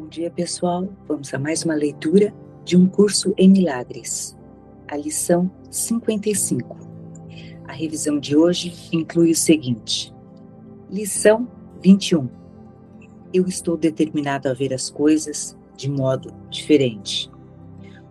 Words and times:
Bom 0.00 0.08
dia, 0.08 0.30
pessoal. 0.30 0.88
Vamos 1.06 1.32
a 1.34 1.38
mais 1.38 1.62
uma 1.62 1.74
leitura 1.74 2.32
de 2.64 2.74
um 2.74 2.86
curso 2.86 3.34
em 3.36 3.50
milagres. 3.50 4.34
A 4.88 4.96
lição 4.96 5.50
55. 5.70 6.78
A 7.68 7.72
revisão 7.72 8.18
de 8.18 8.34
hoje 8.34 8.72
inclui 8.94 9.30
o 9.30 9.36
seguinte: 9.36 10.10
Lição 10.88 11.46
21. 11.82 12.30
Eu 13.30 13.46
estou 13.46 13.76
determinado 13.76 14.48
a 14.48 14.54
ver 14.54 14.72
as 14.72 14.88
coisas 14.88 15.54
de 15.76 15.90
modo 15.90 16.32
diferente. 16.48 17.30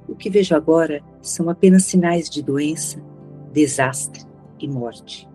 O 0.08 0.16
que 0.16 0.30
vejo 0.30 0.53
agora 0.53 1.02
são 1.23 1.50
apenas 1.50 1.86
sinais 1.86 2.30
de 2.30 2.44
doença, 2.44 3.03
desastre 3.52 4.23
e 4.59 4.67
morte. 4.67 5.28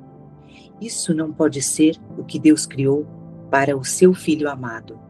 Isso 0.80 1.12
não 1.12 1.32
pode 1.32 1.60
ser 1.60 1.96
o 2.16 2.22
que 2.22 2.38
Deus 2.38 2.64
criou 2.64 3.04
para 3.50 3.76
o 3.76 3.84
seu 3.84 4.14
filho 4.14 4.48
amado. 4.48 5.02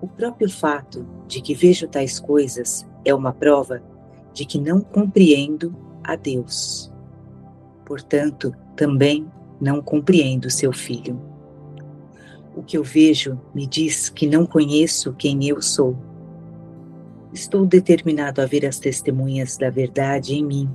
O 0.00 0.06
próprio 0.06 0.48
fato 0.48 1.06
de 1.26 1.40
que 1.40 1.54
vejo 1.54 1.88
tais 1.88 2.20
coisas 2.20 2.86
é 3.04 3.12
uma 3.12 3.32
prova 3.32 3.82
de 4.32 4.44
que 4.44 4.60
não 4.60 4.80
compreendo 4.80 5.74
a 6.04 6.14
Deus. 6.14 6.92
Portanto, 7.84 8.54
também 8.76 9.26
não 9.60 9.82
compreendo 9.82 10.50
seu 10.50 10.72
filho. 10.72 11.20
O 12.54 12.62
que 12.62 12.78
eu 12.78 12.84
vejo 12.84 13.40
me 13.54 13.66
diz 13.66 14.08
que 14.08 14.26
não 14.26 14.46
conheço 14.46 15.12
quem 15.14 15.46
eu 15.48 15.60
sou. 15.60 15.96
Estou 17.32 17.66
determinado 17.66 18.40
a 18.40 18.46
ver 18.46 18.64
as 18.64 18.78
testemunhas 18.78 19.56
da 19.56 19.70
verdade 19.70 20.34
em 20.34 20.44
mim, 20.44 20.70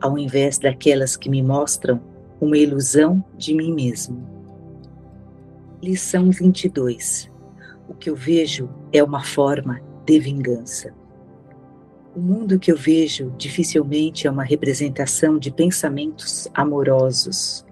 ao 0.00 0.16
invés 0.16 0.58
daquelas 0.58 1.16
que 1.16 1.28
me 1.28 1.42
mostram 1.42 2.00
uma 2.40 2.56
ilusão 2.56 3.22
de 3.36 3.54
mim 3.54 3.72
mesmo. 3.72 4.26
Lição 5.82 6.30
22. 6.30 7.29
O 7.90 7.94
que 7.94 8.08
eu 8.08 8.14
vejo 8.14 8.70
é 8.92 9.02
uma 9.02 9.20
forma 9.20 9.80
de 10.06 10.20
vingança. 10.20 10.94
O 12.14 12.20
mundo 12.20 12.56
que 12.56 12.70
eu 12.70 12.76
vejo 12.76 13.34
dificilmente 13.36 14.28
é 14.28 14.30
uma 14.30 14.44
representação 14.44 15.36
de 15.36 15.50
pensamentos 15.50 16.48
amorosos. 16.54 17.66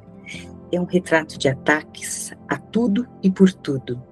É 0.72 0.80
um 0.80 0.84
retrato 0.84 1.38
de 1.38 1.48
ataques 1.48 2.32
a 2.48 2.56
tudo 2.58 3.06
e 3.22 3.30
por 3.30 3.52
tudo. 3.52 4.02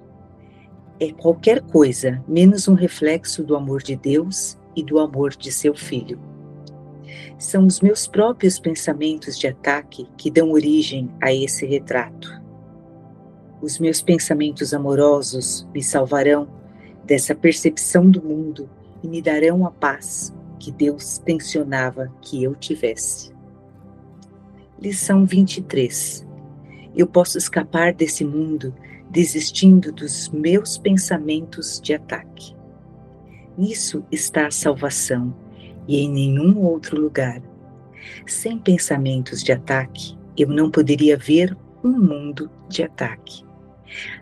É 1.01 1.11
qualquer 1.11 1.61
coisa 1.61 2.23
menos 2.29 2.69
um 2.69 2.75
reflexo 2.75 3.43
do 3.43 3.57
amor 3.57 3.83
de 3.83 3.97
Deus 3.97 4.57
e 4.77 4.85
do 4.85 5.01
amor 5.01 5.35
de 5.35 5.51
seu 5.51 5.75
filho. 5.75 6.21
São 7.37 7.67
os 7.67 7.81
meus 7.81 8.07
próprios 8.07 8.61
pensamentos 8.61 9.37
de 9.37 9.49
ataque 9.49 10.07
que 10.17 10.31
dão 10.31 10.53
origem 10.53 11.11
a 11.21 11.35
esse 11.35 11.67
retrato. 11.67 12.46
Os 13.61 13.79
meus 13.79 14.03
pensamentos 14.03 14.75
amorosos 14.75 15.67
me 15.73 15.83
salvarão 15.83 16.47
dessa 17.05 17.35
percepção 17.35 18.11
do 18.11 18.23
mundo 18.23 18.69
e 19.03 19.09
me 19.09 19.23
darão 19.23 19.67
a 19.67 19.71
paz 19.71 20.35
que 20.59 20.71
Deus 20.71 21.19
tensionava 21.19 22.13
que 22.21 22.43
eu 22.43 22.55
tivesse. 22.55 23.35
Lição 24.79 25.25
23. 25.25 26.27
Eu 26.95 27.07
posso 27.07 27.39
escapar 27.39 27.95
desse 27.95 28.25
mundo 28.25 28.75
desistindo 29.11 29.91
dos 29.91 30.29
meus 30.29 30.77
pensamentos 30.77 31.81
de 31.81 31.95
ataque. 31.95 32.55
Nisso 33.57 34.05
está 34.13 34.49
a 34.49 34.51
salvação 34.51 35.35
e 35.89 36.01
em 36.01 36.11
nenhum 36.11 36.59
outro 36.59 37.01
lugar. 37.01 37.41
Sem 38.27 38.59
pensamentos 38.59 39.43
de 39.43 39.53
ataque, 39.53 40.19
eu 40.37 40.49
não 40.49 40.71
poderia 40.71 41.17
ver 41.17 41.57
um 41.83 41.93
mundo 41.93 42.51
de 42.69 42.83
ataque. 42.83 43.46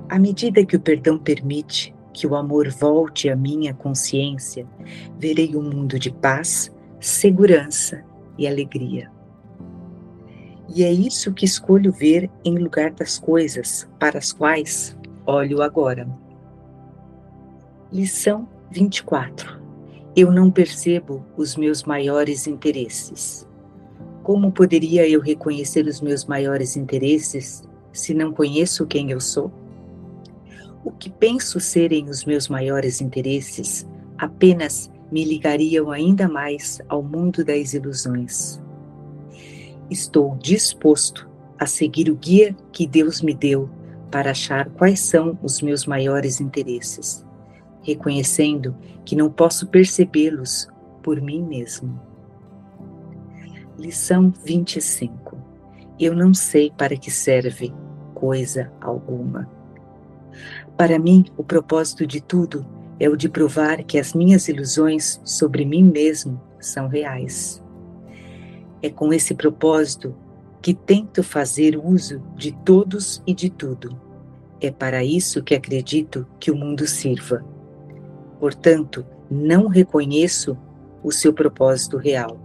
À 0.09 0.19
medida 0.19 0.65
que 0.65 0.77
o 0.77 0.81
perdão 0.81 1.19
permite 1.19 1.95
que 2.13 2.27
o 2.27 2.37
amor 2.37 2.71
volte 2.71 3.29
à 3.29 3.37
minha 3.37 3.75
consciência, 3.75 4.67
verei 5.19 5.57
um 5.57 5.63
mundo 5.63 5.99
de 5.99 6.13
paz, 6.13 6.73
segurança 7.01 8.05
e 8.39 8.47
alegria. 8.47 9.11
E 10.75 10.83
é 10.83 10.93
isso 10.93 11.33
que 11.33 11.45
escolho 11.45 11.93
ver 11.93 12.31
em 12.45 12.57
lugar 12.57 12.93
das 12.93 13.19
coisas 13.19 13.89
para 13.99 14.19
as 14.19 14.33
quais 14.33 14.97
olho 15.27 15.61
agora. 15.61 16.09
Lição 17.93 18.49
24. 18.71 19.63
Eu 20.17 20.31
não 20.33 20.51
percebo 20.51 21.25
os 21.37 21.57
meus 21.57 21.85
maiores 21.85 22.47
interesses. 22.47 23.47
Como 24.23 24.53
poderia 24.53 25.09
eu 25.09 25.21
reconhecer 25.21 25.87
os 25.87 26.01
meus 26.01 26.25
maiores 26.25 26.77
interesses 26.77 27.63
se 27.95 28.13
não 28.13 28.31
conheço 28.31 28.87
quem 28.87 29.11
eu 29.11 29.21
sou? 29.21 29.51
O 30.85 30.91
que 30.91 31.09
penso 31.09 31.59
serem 31.59 32.11
os 32.11 32.27
meus 32.27 32.49
maiores 32.49 33.01
interesses 33.01 33.89
apenas 34.19 34.91
me 35.11 35.25
ligariam 35.25 35.91
ainda 35.91 36.29
mais 36.29 36.79
ao 36.89 37.03
mundo 37.03 37.43
das 37.43 37.73
ilusões. 37.73 38.61
Estou 39.89 40.37
disposto 40.37 41.27
a 41.59 41.65
seguir 41.65 42.11
o 42.11 42.15
guia 42.15 42.55
que 42.71 42.87
Deus 42.87 43.23
me 43.23 43.33
deu 43.33 43.71
para 44.11 44.33
achar 44.33 44.69
quais 44.71 45.01
são 45.01 45.39
os 45.43 45.63
meus 45.63 45.87
maiores 45.87 46.39
interesses 46.39 47.25
reconhecendo 47.85 48.75
que 49.05 49.15
não 49.15 49.31
posso 49.31 49.69
percebê-los 49.69 50.67
por 51.03 51.21
mim 51.21 51.43
mesmo. 51.43 52.01
Lição 53.79 54.33
25. 54.45 55.39
Eu 56.01 56.17
não 56.17 56.33
sei 56.35 56.73
para 56.77 56.97
que 56.97 57.11
serve 57.11 57.73
coisa 58.15 58.73
alguma. 58.81 59.49
Para 60.77 60.99
mim, 60.99 61.25
o 61.37 61.45
propósito 61.45 62.07
de 62.07 62.21
tudo 62.21 62.67
é 62.99 63.09
o 63.09 63.17
de 63.17 63.29
provar 63.29 63.83
que 63.85 63.99
as 63.99 64.15
minhas 64.15 64.49
ilusões 64.49 65.21
sobre 65.25 65.65
mim 65.65 65.85
mesmo 65.85 66.41
são 66.61 66.89
reais. 66.89 67.63
É 68.83 68.91
com 68.91 69.13
esse 69.13 69.35
propósito 69.35 70.15
que 70.63 70.75
tento 70.75 71.23
fazer 71.23 71.77
uso 71.77 72.23
de 72.37 72.53
todos 72.53 73.23
e 73.27 73.35
de 73.35 73.51
tudo. 73.51 74.01
É 74.61 74.71
para 74.71 75.05
isso 75.05 75.43
que 75.43 75.55
acredito 75.55 76.27
que 76.39 76.51
o 76.51 76.57
mundo 76.57 76.87
sirva 76.87 77.45
Portanto, 78.45 79.07
não 79.31 79.69
reconheço 79.69 80.55
o 81.03 81.11
seu 81.11 81.33
propósito 81.33 81.97
real. 81.97 82.39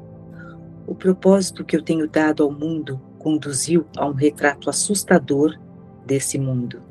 O 0.88 0.96
propósito 0.96 1.66
que 1.66 1.76
eu 1.76 1.84
tenho 1.84 2.08
dado 2.08 2.42
ao 2.42 2.50
mundo 2.50 3.02
conduziu 3.20 3.86
a 3.98 4.06
um 4.08 4.14
retrato 4.14 4.70
assustador 4.70 5.60
desse 6.06 6.40
mundo. 6.40 6.82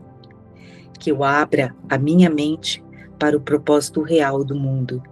Que 0.99 1.11
eu 1.11 1.25
abra 1.25 1.75
a 1.89 1.99
minha 1.99 2.31
mente 2.31 2.85
para 3.19 3.37
o 3.37 3.41
propósito 3.41 4.03
real 4.03 4.45
do 4.45 4.55
mundo, 4.55 5.03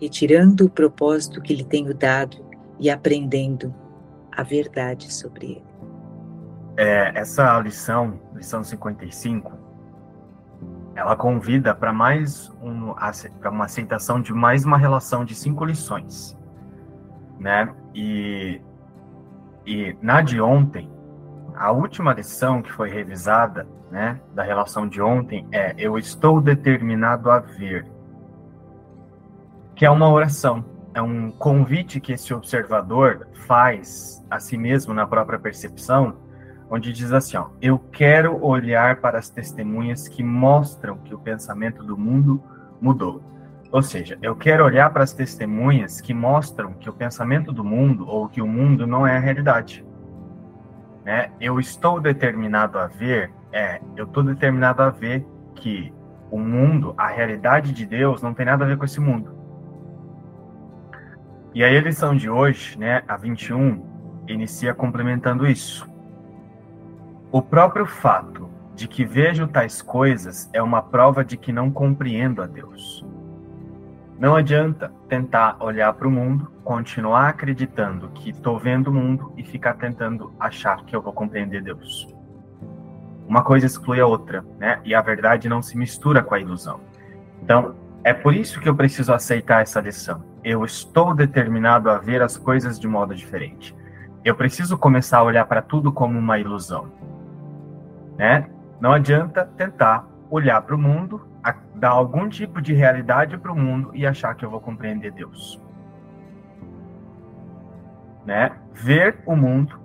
retirando 0.00 0.66
o 0.66 0.70
propósito 0.70 1.40
que 1.40 1.54
lhe 1.54 1.64
tenho 1.64 1.94
dado 1.94 2.44
e 2.78 2.90
aprendendo 2.90 3.74
a 4.30 4.42
verdade 4.42 5.12
sobre 5.12 5.46
ele. 5.46 5.64
É, 6.76 7.18
essa 7.18 7.58
lição, 7.60 8.20
lição 8.34 8.62
55, 8.62 9.50
ela 10.94 11.16
convida 11.16 11.74
para 11.74 11.92
mais 11.92 12.50
um, 12.62 12.92
para 13.40 13.50
uma 13.50 13.64
aceitação 13.64 14.20
de 14.20 14.32
mais 14.32 14.64
uma 14.64 14.76
relação 14.76 15.24
de 15.24 15.34
cinco 15.34 15.64
lições, 15.64 16.36
né? 17.38 17.74
E 17.94 18.60
e 19.66 19.96
na 20.00 20.22
de 20.22 20.40
ontem, 20.40 20.90
a 21.54 21.72
última 21.72 22.12
lição 22.12 22.62
que 22.62 22.72
foi 22.72 22.88
revisada, 22.88 23.66
né, 23.90 24.20
da 24.34 24.42
relação 24.42 24.88
de 24.88 25.00
ontem 25.00 25.46
é 25.50 25.74
eu 25.78 25.98
estou 25.98 26.40
determinado 26.40 27.30
a 27.30 27.38
ver, 27.38 27.86
que 29.74 29.84
é 29.84 29.90
uma 29.90 30.08
oração, 30.08 30.64
é 30.94 31.02
um 31.02 31.30
convite 31.30 32.00
que 32.00 32.12
esse 32.12 32.32
observador 32.32 33.28
faz 33.46 34.24
a 34.30 34.38
si 34.38 34.56
mesmo 34.56 34.94
na 34.94 35.06
própria 35.06 35.38
percepção 35.38 36.16
onde 36.70 36.92
diz 36.92 37.12
assim: 37.12 37.36
ó, 37.36 37.48
Eu 37.60 37.78
quero 37.78 38.42
olhar 38.44 39.00
para 39.00 39.18
as 39.18 39.28
testemunhas 39.28 40.08
que 40.08 40.22
mostram 40.22 40.98
que 40.98 41.14
o 41.14 41.18
pensamento 41.18 41.82
do 41.82 41.96
mundo 41.96 42.42
mudou. 42.80 43.22
Ou 43.76 43.82
seja, 43.82 44.16
eu 44.22 44.34
quero 44.34 44.64
olhar 44.64 44.88
para 44.88 45.04
as 45.04 45.12
testemunhas 45.12 46.00
que 46.00 46.14
mostram 46.14 46.72
que 46.72 46.88
o 46.88 46.94
pensamento 46.94 47.52
do 47.52 47.62
mundo 47.62 48.08
ou 48.08 48.26
que 48.26 48.40
o 48.40 48.46
mundo 48.46 48.86
não 48.86 49.06
é 49.06 49.14
a 49.14 49.20
realidade. 49.20 49.84
Né? 51.04 51.30
Eu 51.38 51.60
estou 51.60 52.00
determinado 52.00 52.78
a 52.78 52.86
ver, 52.86 53.30
é, 53.52 53.82
eu 53.94 54.06
estou 54.06 54.22
determinado 54.22 54.82
a 54.82 54.88
ver 54.88 55.26
que 55.56 55.92
o 56.30 56.38
mundo, 56.38 56.94
a 56.96 57.08
realidade 57.08 57.70
de 57.70 57.84
Deus, 57.84 58.22
não 58.22 58.32
tem 58.32 58.46
nada 58.46 58.64
a 58.64 58.66
ver 58.66 58.78
com 58.78 58.86
esse 58.86 58.98
mundo. 58.98 59.36
E 61.54 61.62
a 61.62 61.78
lição 61.78 62.16
de 62.16 62.30
hoje, 62.30 62.78
né, 62.78 63.02
a 63.06 63.18
21, 63.18 63.84
inicia 64.26 64.72
complementando 64.72 65.46
isso. 65.46 65.86
O 67.30 67.42
próprio 67.42 67.84
fato 67.84 68.48
de 68.74 68.88
que 68.88 69.04
vejo 69.04 69.46
tais 69.46 69.82
coisas 69.82 70.48
é 70.54 70.62
uma 70.62 70.80
prova 70.80 71.22
de 71.22 71.36
que 71.36 71.52
não 71.52 71.70
compreendo 71.70 72.40
a 72.40 72.46
Deus. 72.46 73.04
Não 74.18 74.34
adianta 74.34 74.90
tentar 75.08 75.56
olhar 75.60 75.92
para 75.92 76.08
o 76.08 76.10
mundo, 76.10 76.50
continuar 76.64 77.28
acreditando 77.28 78.08
que 78.08 78.30
estou 78.30 78.58
vendo 78.58 78.88
o 78.88 78.94
mundo 78.94 79.32
e 79.36 79.42
ficar 79.44 79.74
tentando 79.74 80.32
achar 80.40 80.84
que 80.84 80.96
eu 80.96 81.02
vou 81.02 81.12
compreender 81.12 81.62
Deus. 81.62 82.08
Uma 83.28 83.42
coisa 83.42 83.66
exclui 83.66 84.00
a 84.00 84.06
outra, 84.06 84.44
né? 84.58 84.80
E 84.84 84.94
a 84.94 85.02
verdade 85.02 85.48
não 85.48 85.60
se 85.60 85.76
mistura 85.76 86.22
com 86.22 86.34
a 86.34 86.40
ilusão. 86.40 86.80
Então, 87.42 87.74
É 88.06 88.14
por 88.14 88.32
isso 88.32 88.60
que 88.60 88.68
eu 88.68 88.76
preciso 88.76 89.12
aceitar 89.12 89.62
essa 89.62 89.80
lição. 89.80 90.22
Eu 90.44 90.64
estou 90.64 91.12
determinado 91.12 91.90
a 91.90 91.98
ver 91.98 92.22
as 92.22 92.36
coisas 92.36 92.78
de 92.78 92.86
modo 92.86 93.12
diferente. 93.12 93.74
Eu 94.24 94.36
preciso 94.36 94.78
começar 94.78 95.18
a 95.18 95.22
olhar 95.24 95.44
para 95.44 95.60
tudo 95.60 95.90
como 95.90 96.16
uma 96.16 96.38
ilusão. 96.38 96.86
Né? 98.16 98.48
Não 98.80 98.92
adianta 98.92 99.44
tentar 99.56 100.06
olhar 100.30 100.62
para 100.62 100.74
o 100.74 100.78
mundo, 100.78 101.26
dar 101.74 101.90
algum 101.90 102.28
tipo 102.28 102.60
de 102.60 102.72
realidade 102.72 103.36
para 103.36 103.52
o 103.52 103.56
mundo 103.56 103.90
e 103.94 104.06
achar 104.06 104.34
que 104.34 104.44
eu 104.44 104.50
vou 104.50 104.60
compreender 104.60 105.12
Deus. 105.12 105.60
Né? 108.24 108.52
Ver 108.72 109.18
o 109.24 109.36
mundo 109.36 109.78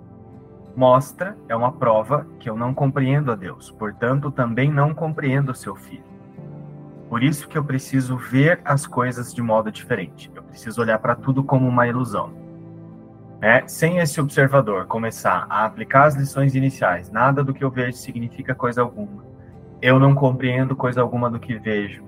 mostra, 0.74 1.36
é 1.48 1.54
uma 1.54 1.72
prova 1.72 2.26
que 2.40 2.48
eu 2.48 2.56
não 2.56 2.72
compreendo 2.72 3.30
a 3.30 3.36
Deus, 3.36 3.70
portanto, 3.70 4.30
também 4.30 4.70
não 4.70 4.94
compreendo 4.94 5.52
o 5.52 5.54
seu 5.54 5.76
filho. 5.76 6.12
Por 7.08 7.22
isso 7.22 7.46
que 7.46 7.58
eu 7.58 7.64
preciso 7.64 8.16
ver 8.16 8.60
as 8.64 8.86
coisas 8.86 9.34
de 9.34 9.42
modo 9.42 9.70
diferente. 9.70 10.32
Eu 10.34 10.42
preciso 10.42 10.80
olhar 10.80 10.98
para 10.98 11.14
tudo 11.14 11.44
como 11.44 11.68
uma 11.68 11.86
ilusão. 11.86 12.32
Né? 13.38 13.64
Sem 13.66 13.98
esse 13.98 14.18
observador 14.18 14.86
começar 14.86 15.46
a 15.50 15.66
aplicar 15.66 16.04
as 16.04 16.14
lições 16.14 16.54
iniciais, 16.54 17.10
nada 17.10 17.44
do 17.44 17.52
que 17.52 17.62
eu 17.62 17.70
vejo 17.70 17.98
significa 17.98 18.54
coisa 18.54 18.80
alguma. 18.80 19.31
Eu 19.82 19.98
não 19.98 20.14
compreendo 20.14 20.76
coisa 20.76 21.02
alguma 21.02 21.28
do 21.28 21.40
que 21.40 21.58
vejo. 21.58 22.04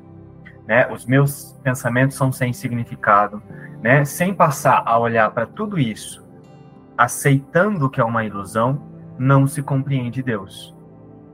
Né? 0.64 0.86
Os 0.92 1.04
meus 1.04 1.58
pensamentos 1.62 2.16
são 2.16 2.30
sem 2.30 2.52
significado. 2.52 3.42
Né? 3.82 4.04
Sem 4.04 4.32
passar 4.32 4.84
a 4.86 4.96
olhar 4.96 5.28
para 5.32 5.44
tudo 5.44 5.76
isso, 5.76 6.24
aceitando 6.96 7.90
que 7.90 8.00
é 8.00 8.04
uma 8.04 8.24
ilusão, 8.24 8.80
não 9.18 9.46
se 9.46 9.60
compreende 9.60 10.22
Deus. 10.22 10.72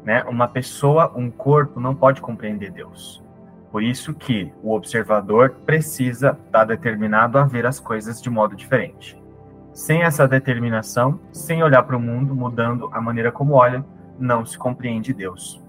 Né? 0.03 0.25
Uma 0.25 0.49
pessoa, 0.49 1.13
um 1.15 1.31
corpo, 1.31 1.79
não 1.79 1.95
pode 1.95 2.23
compreender 2.23 2.71
Deus. 2.71 3.23
Por 3.71 3.83
isso 3.83 4.15
que 4.15 4.53
o 4.63 4.75
observador 4.75 5.51
precisa 5.65 6.37
estar 6.47 6.65
determinado 6.65 7.39
a 7.39 7.45
ver 7.45 7.67
as 7.67 7.79
coisas 7.79 8.21
de 8.21 8.31
modo 8.31 8.57
diferente. 8.57 9.21
Sem 9.73 10.03
essa 10.03 10.27
determinação, 10.27 11.21
sem 11.31 11.63
olhar 11.63 11.83
para 11.85 11.97
o 11.97 12.01
mundo, 12.01 12.35
mudando 12.35 12.89
a 12.93 13.01
maneira 13.01 13.31
como 13.31 13.53
olha, 13.53 13.85
não 14.19 14.45
se 14.45 14.59
compreende 14.59 15.13
Deus. 15.13 15.63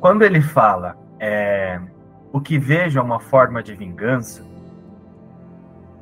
Quando 0.00 0.22
ele 0.22 0.40
fala 0.40 0.96
é, 1.18 1.80
o 2.32 2.40
que 2.40 2.58
vejo 2.58 2.98
é 2.98 3.02
uma 3.02 3.20
forma 3.20 3.62
de 3.62 3.74
vingança, 3.74 4.44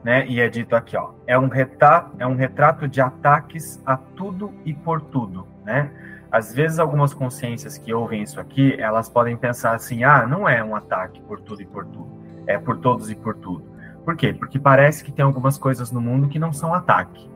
né, 0.05 0.27
e 0.27 0.41
é 0.41 0.49
dito 0.49 0.77
aqui, 0.77 0.97
ó, 0.97 1.11
é 1.27 1.39
um, 1.39 1.49
retrato, 1.49 2.15
é 2.19 2.27
um 2.27 2.35
retrato 2.35 2.87
de 2.87 3.01
ataques 3.01 3.83
a 3.85 3.97
tudo 3.97 4.55
e 4.65 4.73
por 4.73 5.01
tudo, 5.01 5.47
né? 5.65 5.91
às 6.31 6.55
vezes 6.55 6.79
algumas 6.79 7.15
consciências 7.15 7.79
que 7.79 7.93
ouvem 7.93 8.23
isso 8.23 8.41
aqui, 8.41 8.75
elas 8.79 9.09
podem 9.09 9.37
pensar 9.37 9.75
assim: 9.75 10.05
ah, 10.05 10.27
não 10.27 10.49
é 10.49 10.63
um 10.63 10.77
ataque 10.77 11.21
por 11.23 11.41
tudo 11.41 11.63
e 11.63 11.67
por 11.67 11.85
tudo, 11.87 12.09
é 12.47 12.59
por 12.59 12.79
todos 12.79 13.11
e 13.11 13.15
por 13.15 13.35
tudo. 13.35 13.65
Por 14.05 14.17
quê? 14.17 14.33
Porque 14.33 14.59
parece 14.59 15.05
que 15.05 15.13
tem 15.13 15.25
algumas 15.25 15.59
coisas 15.59 15.91
no 15.91 16.01
mundo 16.01 16.29
que 16.29 16.39
não 16.39 16.53
são 16.53 16.73
ataque, 16.75 17.29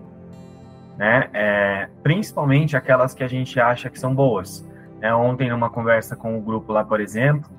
né? 0.96 1.28
É, 1.32 1.88
principalmente 2.02 2.76
aquelas 2.76 3.14
que 3.14 3.24
a 3.24 3.28
gente 3.28 3.58
acha 3.58 3.90
que 3.90 3.98
são 3.98 4.14
boas. 4.14 4.66
É, 5.02 5.12
ontem, 5.12 5.50
numa 5.50 5.68
conversa 5.68 6.14
com 6.14 6.38
o 6.38 6.40
grupo 6.40 6.72
lá, 6.72 6.84
por 6.84 7.00
exemplo, 7.00 7.50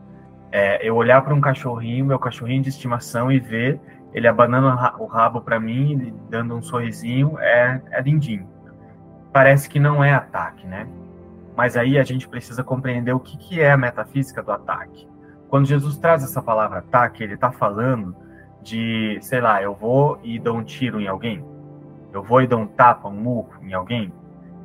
é, 0.49 0.79
eu 0.87 0.95
olhar 0.95 1.21
para 1.21 1.33
um 1.33 1.41
cachorrinho, 1.41 2.05
meu 2.05 2.17
cachorrinho 2.17 2.63
de 2.63 2.69
estimação, 2.69 3.29
e 3.29 3.37
ver 3.37 3.81
ele 4.13 4.29
abanando 4.29 4.67
o 4.97 5.05
rabo 5.05 5.41
para 5.41 5.59
mim, 5.59 6.15
dando 6.29 6.55
um 6.55 6.61
sorrisinho, 6.61 7.37
é, 7.39 7.81
é 7.91 8.01
lindinho. 8.01 8.47
Parece 9.33 9.67
que 9.67 9.77
não 9.77 10.01
é 10.01 10.13
ataque, 10.13 10.65
né? 10.65 10.87
Mas 11.53 11.75
aí 11.75 11.99
a 11.99 12.03
gente 12.03 12.29
precisa 12.29 12.63
compreender 12.63 13.11
o 13.11 13.19
que, 13.19 13.35
que 13.37 13.59
é 13.59 13.71
a 13.71 13.77
metafísica 13.77 14.41
do 14.41 14.51
ataque. 14.51 15.05
Quando 15.49 15.65
Jesus 15.65 15.97
traz 15.97 16.23
essa 16.23 16.41
palavra 16.41 16.79
ataque, 16.79 17.23
ele 17.23 17.33
está 17.33 17.51
falando 17.51 18.15
de, 18.61 19.17
sei 19.21 19.41
lá, 19.41 19.61
eu 19.61 19.75
vou 19.75 20.17
e 20.23 20.39
dou 20.39 20.57
um 20.57 20.63
tiro 20.63 21.01
em 21.01 21.07
alguém, 21.07 21.43
eu 22.13 22.23
vou 22.23 22.41
e 22.41 22.47
dou 22.47 22.59
um 22.59 22.67
tapa, 22.67 23.09
um 23.09 23.19
murro 23.19 23.53
em 23.61 23.73
alguém, 23.73 24.13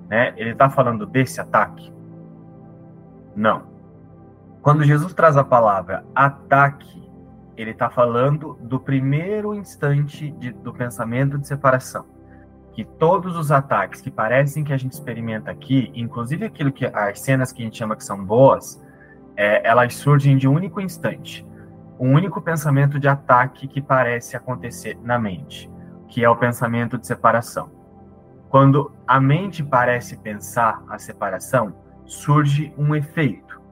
né? 0.09 0.33
Ele 0.37 0.51
está 0.51 0.71
falando 0.71 1.05
desse 1.05 1.41
ataque? 1.41 1.98
Não. 3.35 3.63
Quando 4.63 4.85
Jesus 4.85 5.15
traz 5.15 5.37
a 5.37 5.45
palavra 5.45 6.05
ataque, 6.15 7.09
ele 7.57 7.71
está 7.71 7.89
falando 7.89 8.59
do 8.61 8.79
primeiro 8.79 9.55
instante 9.55 10.31
de, 10.33 10.53
do 10.53 10.73
pensamento 10.73 11.39
de 11.39 11.47
separação 11.47 12.19
que 12.79 12.85
todos 12.85 13.37
os 13.37 13.51
ataques 13.51 14.01
que 14.01 14.09
parecem 14.09 14.63
que 14.63 14.73
a 14.73 14.77
gente 14.77 14.93
experimenta 14.93 15.51
aqui, 15.51 15.91
inclusive 15.97 16.45
aquilo 16.45 16.71
que 16.71 16.87
as 16.87 17.19
cenas 17.19 17.51
que 17.51 17.61
a 17.61 17.65
gente 17.65 17.77
chama 17.77 17.97
que 17.97 18.05
são 18.05 18.25
boas, 18.25 18.81
é, 19.37 19.69
elas 19.69 19.97
surgem 19.97 20.37
de 20.37 20.47
um 20.47 20.55
único 20.55 20.81
instante, 20.81 21.45
um 21.99 22.15
único 22.15 22.41
pensamento 22.41 22.97
de 23.01 23.09
ataque 23.09 23.67
que 23.67 23.83
parece 23.83 24.37
acontecer 24.37 24.97
na 25.03 25.19
mente, 25.19 25.69
que 26.07 26.23
é 26.25 26.31
o 26.31 26.37
pensamento 26.37 26.97
de 26.97 27.05
separação. 27.05 27.69
Quando 28.49 28.93
a 29.09 29.21
mente 29.21 29.61
parece 29.61 30.17
pensar 30.17 30.81
a 30.89 31.01
separação, 31.01 31.75
surge 32.09 32.75
um 32.77 32.97
efeito. 32.97 33.63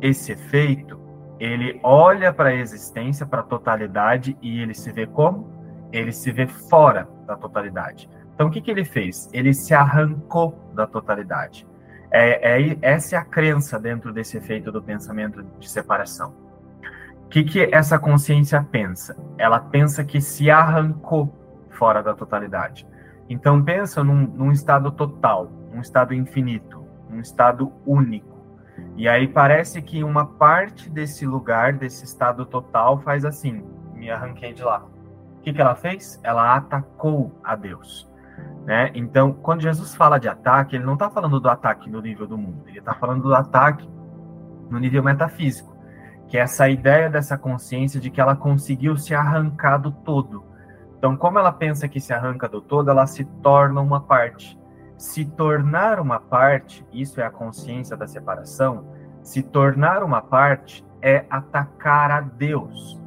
Esse 0.00 0.32
efeito, 0.32 0.98
ele 1.38 1.78
olha 1.84 2.32
para 2.32 2.48
a 2.48 2.54
existência, 2.54 3.24
para 3.24 3.40
a 3.40 3.44
totalidade 3.44 4.36
e 4.42 4.60
ele 4.60 4.74
se 4.74 4.90
vê 4.90 5.06
como? 5.06 5.48
Ele 5.92 6.10
se 6.10 6.32
vê 6.32 6.48
fora 6.48 7.08
da 7.24 7.36
totalidade 7.36 8.08
então, 8.34 8.48
o 8.48 8.50
que, 8.50 8.60
que 8.60 8.70
ele 8.70 8.84
fez? 8.84 9.30
Ele 9.32 9.52
se 9.52 9.74
arrancou 9.74 10.58
da 10.74 10.86
totalidade. 10.86 11.66
É, 12.10 12.60
é, 12.60 12.78
essa 12.82 13.16
é 13.16 13.18
a 13.18 13.24
crença 13.24 13.78
dentro 13.78 14.12
desse 14.12 14.36
efeito 14.36 14.72
do 14.72 14.82
pensamento 14.82 15.42
de 15.58 15.68
separação. 15.68 16.34
O 17.24 17.28
que, 17.28 17.44
que 17.44 17.62
essa 17.72 17.98
consciência 17.98 18.62
pensa? 18.70 19.16
Ela 19.38 19.58
pensa 19.58 20.04
que 20.04 20.20
se 20.20 20.50
arrancou 20.50 21.32
fora 21.70 22.02
da 22.02 22.14
totalidade. 22.14 22.86
Então, 23.28 23.62
pensa 23.62 24.02
num, 24.02 24.26
num 24.26 24.50
estado 24.50 24.90
total, 24.90 25.50
um 25.72 25.80
estado 25.80 26.12
infinito, 26.12 26.81
um 27.12 27.20
estado 27.20 27.72
único. 27.86 28.42
E 28.96 29.08
aí 29.08 29.28
parece 29.28 29.80
que 29.82 30.02
uma 30.02 30.26
parte 30.26 30.88
desse 30.88 31.26
lugar, 31.26 31.74
desse 31.74 32.04
estado 32.04 32.44
total, 32.46 33.00
faz 33.00 33.24
assim: 33.24 33.64
me 33.94 34.10
arranquei 34.10 34.52
de 34.52 34.62
lá. 34.62 34.84
O 35.38 35.40
que, 35.42 35.52
que 35.52 35.60
ela 35.60 35.74
fez? 35.74 36.20
Ela 36.22 36.56
atacou 36.56 37.38
a 37.42 37.56
Deus. 37.56 38.08
Né? 38.64 38.90
Então, 38.94 39.32
quando 39.32 39.62
Jesus 39.62 39.94
fala 39.94 40.18
de 40.18 40.28
ataque, 40.28 40.76
ele 40.76 40.84
não 40.84 40.94
está 40.94 41.10
falando 41.10 41.40
do 41.40 41.48
ataque 41.48 41.90
no 41.90 42.00
nível 42.00 42.26
do 42.26 42.38
mundo, 42.38 42.62
ele 42.66 42.78
está 42.78 42.94
falando 42.94 43.22
do 43.22 43.34
ataque 43.34 43.88
no 44.70 44.78
nível 44.78 45.02
metafísico, 45.02 45.76
que 46.28 46.38
é 46.38 46.40
essa 46.40 46.68
ideia 46.68 47.10
dessa 47.10 47.36
consciência 47.36 48.00
de 48.00 48.08
que 48.08 48.20
ela 48.20 48.36
conseguiu 48.36 48.96
se 48.96 49.14
arrancar 49.14 49.78
do 49.78 49.90
todo. 49.90 50.44
Então, 50.96 51.16
como 51.16 51.38
ela 51.38 51.50
pensa 51.50 51.88
que 51.88 52.00
se 52.00 52.12
arranca 52.12 52.48
do 52.48 52.60
todo, 52.60 52.88
ela 52.88 53.06
se 53.06 53.24
torna 53.42 53.80
uma 53.80 54.00
parte. 54.00 54.56
Se 55.02 55.24
tornar 55.24 55.98
uma 55.98 56.20
parte, 56.20 56.86
isso 56.92 57.20
é 57.20 57.24
a 57.24 57.30
consciência 57.30 57.96
da 57.96 58.06
separação, 58.06 58.86
se 59.20 59.42
tornar 59.42 60.04
uma 60.04 60.22
parte 60.22 60.86
é 61.02 61.24
atacar 61.28 62.12
a 62.12 62.20
Deus. 62.20 63.02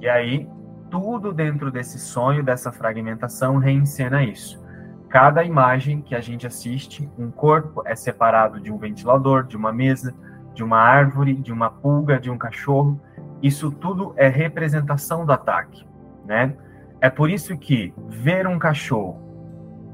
E 0.00 0.08
aí, 0.08 0.50
tudo 0.90 1.32
dentro 1.32 1.70
desse 1.70 2.00
sonho, 2.00 2.42
dessa 2.42 2.72
fragmentação, 2.72 3.58
reencena 3.58 4.24
isso. 4.24 4.60
Cada 5.08 5.44
imagem 5.44 6.02
que 6.02 6.16
a 6.16 6.20
gente 6.20 6.48
assiste, 6.48 7.08
um 7.16 7.30
corpo 7.30 7.80
é 7.86 7.94
separado 7.94 8.58
de 8.58 8.72
um 8.72 8.76
ventilador, 8.76 9.44
de 9.44 9.56
uma 9.56 9.72
mesa, 9.72 10.12
de 10.52 10.64
uma 10.64 10.78
árvore, 10.80 11.34
de 11.34 11.52
uma 11.52 11.70
pulga, 11.70 12.18
de 12.18 12.28
um 12.28 12.36
cachorro. 12.36 13.00
Isso 13.40 13.70
tudo 13.70 14.12
é 14.16 14.26
representação 14.26 15.24
do 15.24 15.32
ataque, 15.32 15.86
né? 16.26 16.56
É 17.00 17.08
por 17.08 17.30
isso 17.30 17.56
que 17.56 17.94
ver 18.08 18.48
um 18.48 18.58
cachorro 18.58 19.22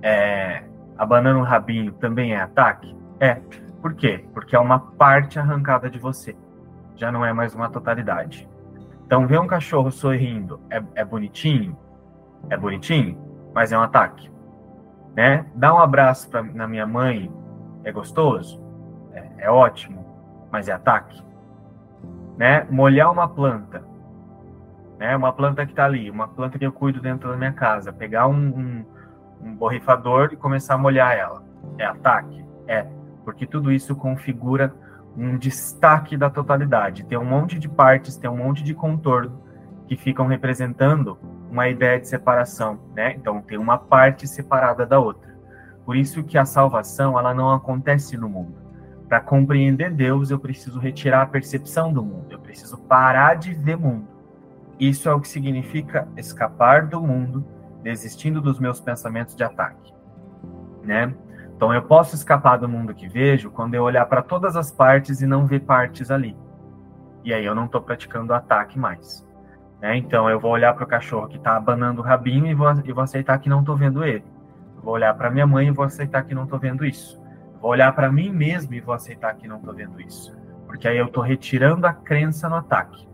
é, 0.00 0.62
abanando 0.98 1.38
um 1.38 1.42
rabinho 1.42 1.92
também 1.92 2.32
é 2.32 2.40
ataque? 2.40 2.96
É. 3.20 3.40
Por 3.80 3.94
quê? 3.94 4.24
Porque 4.32 4.56
é 4.56 4.58
uma 4.58 4.78
parte 4.78 5.38
arrancada 5.38 5.88
de 5.88 5.98
você. 5.98 6.36
Já 6.96 7.12
não 7.12 7.24
é 7.24 7.32
mais 7.32 7.54
uma 7.54 7.68
totalidade. 7.68 8.48
Então, 9.04 9.26
ver 9.26 9.38
um 9.38 9.46
cachorro 9.46 9.90
sorrindo 9.90 10.60
é, 10.70 10.82
é 10.96 11.04
bonitinho? 11.04 11.76
É 12.50 12.56
bonitinho, 12.56 13.18
mas 13.54 13.72
é 13.72 13.78
um 13.78 13.82
ataque 13.82 14.30
né? 15.16 15.46
Dar 15.54 15.74
um 15.74 15.78
abraço 15.78 16.28
pra, 16.28 16.42
na 16.42 16.68
minha 16.68 16.86
mãe 16.86 17.32
é 17.82 17.90
gostoso, 17.90 18.62
é, 19.12 19.46
é 19.46 19.50
ótimo, 19.50 20.04
mas 20.52 20.68
é 20.68 20.72
ataque, 20.72 21.24
né? 22.36 22.66
Molhar 22.70 23.10
uma 23.10 23.26
planta, 23.26 23.82
né? 24.98 25.16
Uma 25.16 25.32
planta 25.32 25.64
que 25.64 25.72
está 25.72 25.86
ali, 25.86 26.10
uma 26.10 26.28
planta 26.28 26.58
que 26.58 26.66
eu 26.66 26.72
cuido 26.72 27.00
dentro 27.00 27.30
da 27.30 27.36
minha 27.36 27.52
casa, 27.52 27.92
pegar 27.92 28.26
um, 28.26 28.34
um, 28.34 28.84
um 29.40 29.54
borrifador 29.54 30.30
e 30.32 30.36
começar 30.36 30.74
a 30.74 30.78
molhar 30.78 31.16
ela, 31.16 31.42
é 31.78 31.84
ataque, 31.84 32.44
é, 32.66 32.86
porque 33.24 33.46
tudo 33.46 33.72
isso 33.72 33.94
configura 33.94 34.74
um 35.16 35.36
destaque 35.38 36.16
da 36.16 36.28
totalidade. 36.28 37.04
Tem 37.04 37.16
um 37.16 37.24
monte 37.24 37.58
de 37.58 37.68
partes, 37.68 38.16
tem 38.16 38.28
um 38.28 38.36
monte 38.36 38.62
de 38.62 38.74
contorno 38.74 39.40
que 39.86 39.96
ficam 39.96 40.26
representando 40.26 41.18
uma 41.50 41.68
ideia 41.68 41.98
de 41.98 42.08
separação, 42.08 42.78
né? 42.94 43.14
Então 43.14 43.40
tem 43.40 43.56
uma 43.56 43.78
parte 43.78 44.26
separada 44.26 44.84
da 44.84 44.98
outra. 44.98 45.34
Por 45.84 45.96
isso 45.96 46.24
que 46.24 46.36
a 46.36 46.44
salvação 46.44 47.18
ela 47.18 47.32
não 47.32 47.52
acontece 47.52 48.16
no 48.16 48.28
mundo. 48.28 48.54
Para 49.08 49.20
compreender 49.20 49.92
Deus, 49.92 50.30
eu 50.30 50.38
preciso 50.38 50.80
retirar 50.80 51.22
a 51.22 51.26
percepção 51.26 51.92
do 51.92 52.02
mundo, 52.02 52.26
eu 52.30 52.40
preciso 52.40 52.76
parar 52.76 53.34
de 53.34 53.54
ver 53.54 53.76
mundo. 53.76 54.08
Isso 54.78 55.08
é 55.08 55.14
o 55.14 55.20
que 55.20 55.28
significa 55.28 56.08
escapar 56.16 56.86
do 56.86 57.00
mundo, 57.00 57.46
desistindo 57.86 58.40
dos 58.40 58.58
meus 58.58 58.80
pensamentos 58.80 59.36
de 59.36 59.44
ataque, 59.44 59.94
né? 60.82 61.14
Então 61.54 61.72
eu 61.72 61.82
posso 61.82 62.16
escapar 62.16 62.58
do 62.58 62.68
mundo 62.68 62.92
que 62.92 63.08
vejo 63.08 63.48
quando 63.48 63.74
eu 63.74 63.84
olhar 63.84 64.04
para 64.06 64.22
todas 64.22 64.56
as 64.56 64.72
partes 64.72 65.22
e 65.22 65.26
não 65.26 65.46
ver 65.46 65.60
partes 65.60 66.10
ali. 66.10 66.36
E 67.22 67.32
aí 67.32 67.44
eu 67.44 67.54
não 67.54 67.66
estou 67.66 67.80
praticando 67.80 68.34
ataque 68.34 68.76
mais. 68.76 69.24
Né? 69.80 69.96
Então 69.98 70.28
eu 70.28 70.40
vou 70.40 70.50
olhar 70.50 70.74
para 70.74 70.82
o 70.82 70.86
cachorro 70.86 71.28
que 71.28 71.36
está 71.36 71.56
abanando 71.56 72.02
o 72.02 72.04
rabinho 72.04 72.46
e 72.48 72.54
vou, 72.54 72.68
e 72.84 72.92
vou 72.92 73.04
aceitar 73.04 73.38
que 73.38 73.48
não 73.48 73.60
estou 73.60 73.76
vendo 73.76 74.04
ele. 74.04 74.24
vou 74.82 74.92
olhar 74.92 75.14
para 75.14 75.30
minha 75.30 75.46
mãe 75.46 75.68
e 75.68 75.70
vou 75.70 75.84
aceitar 75.84 76.24
que 76.24 76.34
não 76.34 76.42
estou 76.42 76.58
vendo 76.58 76.84
isso. 76.84 77.22
vou 77.60 77.70
olhar 77.70 77.94
para 77.94 78.10
mim 78.10 78.30
mesmo 78.30 78.74
e 78.74 78.80
vou 78.80 78.94
aceitar 78.94 79.32
que 79.36 79.46
não 79.46 79.58
estou 79.58 79.72
vendo 79.72 80.00
isso. 80.00 80.36
Porque 80.66 80.88
aí 80.88 80.98
eu 80.98 81.06
estou 81.06 81.22
retirando 81.22 81.86
a 81.86 81.92
crença 81.92 82.48
no 82.48 82.56
ataque. 82.56 83.06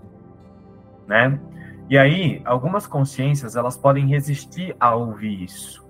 Né? 1.07 1.39
E 1.89 1.99
aí, 1.99 2.41
algumas 2.45 2.87
consciências 2.87 3.57
elas 3.57 3.77
podem 3.77 4.07
resistir 4.07 4.75
a 4.81 4.95
ouvir 4.95 5.43
isso, 5.43 5.87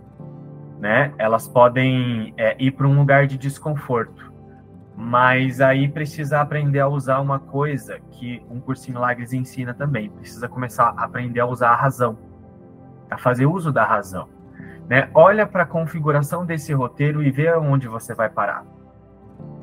né? 0.81 1.13
Elas 1.19 1.47
podem 1.47 2.35
é, 2.37 2.57
ir 2.59 2.73
para 2.73 2.89
um 2.89 2.97
lugar 2.99 3.27
de 3.27 3.39
desconforto, 3.39 4.33
mas 4.97 5.61
aí 5.61 5.89
precisa 5.89 6.41
aprender 6.41 6.81
a 6.81 6.89
usar 6.89 7.21
uma 7.21 7.39
coisa 7.39 8.01
que 8.11 8.43
um 8.51 8.61
curso 8.61 8.91
em 8.91 8.95
milagres 8.95 9.33
ensina 9.33 9.73
também. 9.75 10.11
Precisa 10.11 10.49
começar 10.49 10.95
a 10.97 11.05
aprender 11.05 11.41
a 11.41 11.47
usar 11.47 11.71
a 11.71 11.77
razão, 11.77 12.19
a 13.11 13.17
fazer 13.17 13.47
uso 13.47 13.71
da 13.71 13.85
razão, 13.85 14.29
né? 14.89 15.09
Olha 15.15 15.47
para 15.47 15.63
a 15.63 15.67
configuração 15.67 16.45
desse 16.45 16.73
roteiro 16.73 17.23
e 17.23 17.31
vê 17.31 17.55
onde 17.55 17.87
você 17.87 18.15
vai 18.15 18.29
parar. 18.29 18.65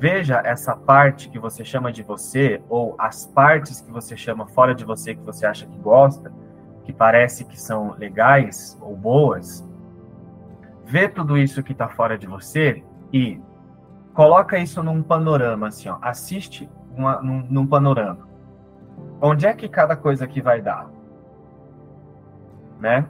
Veja 0.00 0.40
essa 0.42 0.74
parte 0.74 1.28
que 1.28 1.38
você 1.38 1.62
chama 1.62 1.92
de 1.92 2.02
você, 2.02 2.62
ou 2.70 2.94
as 2.98 3.26
partes 3.26 3.82
que 3.82 3.92
você 3.92 4.16
chama 4.16 4.46
fora 4.46 4.74
de 4.74 4.82
você, 4.82 5.14
que 5.14 5.20
você 5.20 5.44
acha 5.44 5.66
que 5.66 5.76
gosta, 5.76 6.32
que 6.84 6.90
parece 6.90 7.44
que 7.44 7.60
são 7.60 7.94
legais 7.98 8.78
ou 8.80 8.96
boas. 8.96 9.62
Vê 10.86 11.06
tudo 11.06 11.36
isso 11.36 11.62
que 11.62 11.72
está 11.72 11.86
fora 11.86 12.16
de 12.16 12.26
você 12.26 12.82
e 13.12 13.38
coloca 14.14 14.58
isso 14.58 14.82
num 14.82 15.02
panorama, 15.02 15.68
assim, 15.68 15.90
ó. 15.90 15.98
Assiste 16.00 16.66
uma, 16.96 17.20
num, 17.20 17.46
num 17.50 17.66
panorama. 17.66 18.26
Onde 19.20 19.46
é 19.46 19.52
que 19.52 19.68
cada 19.68 19.94
coisa 19.96 20.24
aqui 20.24 20.40
vai 20.40 20.62
dar? 20.62 20.88
Né? 22.80 23.06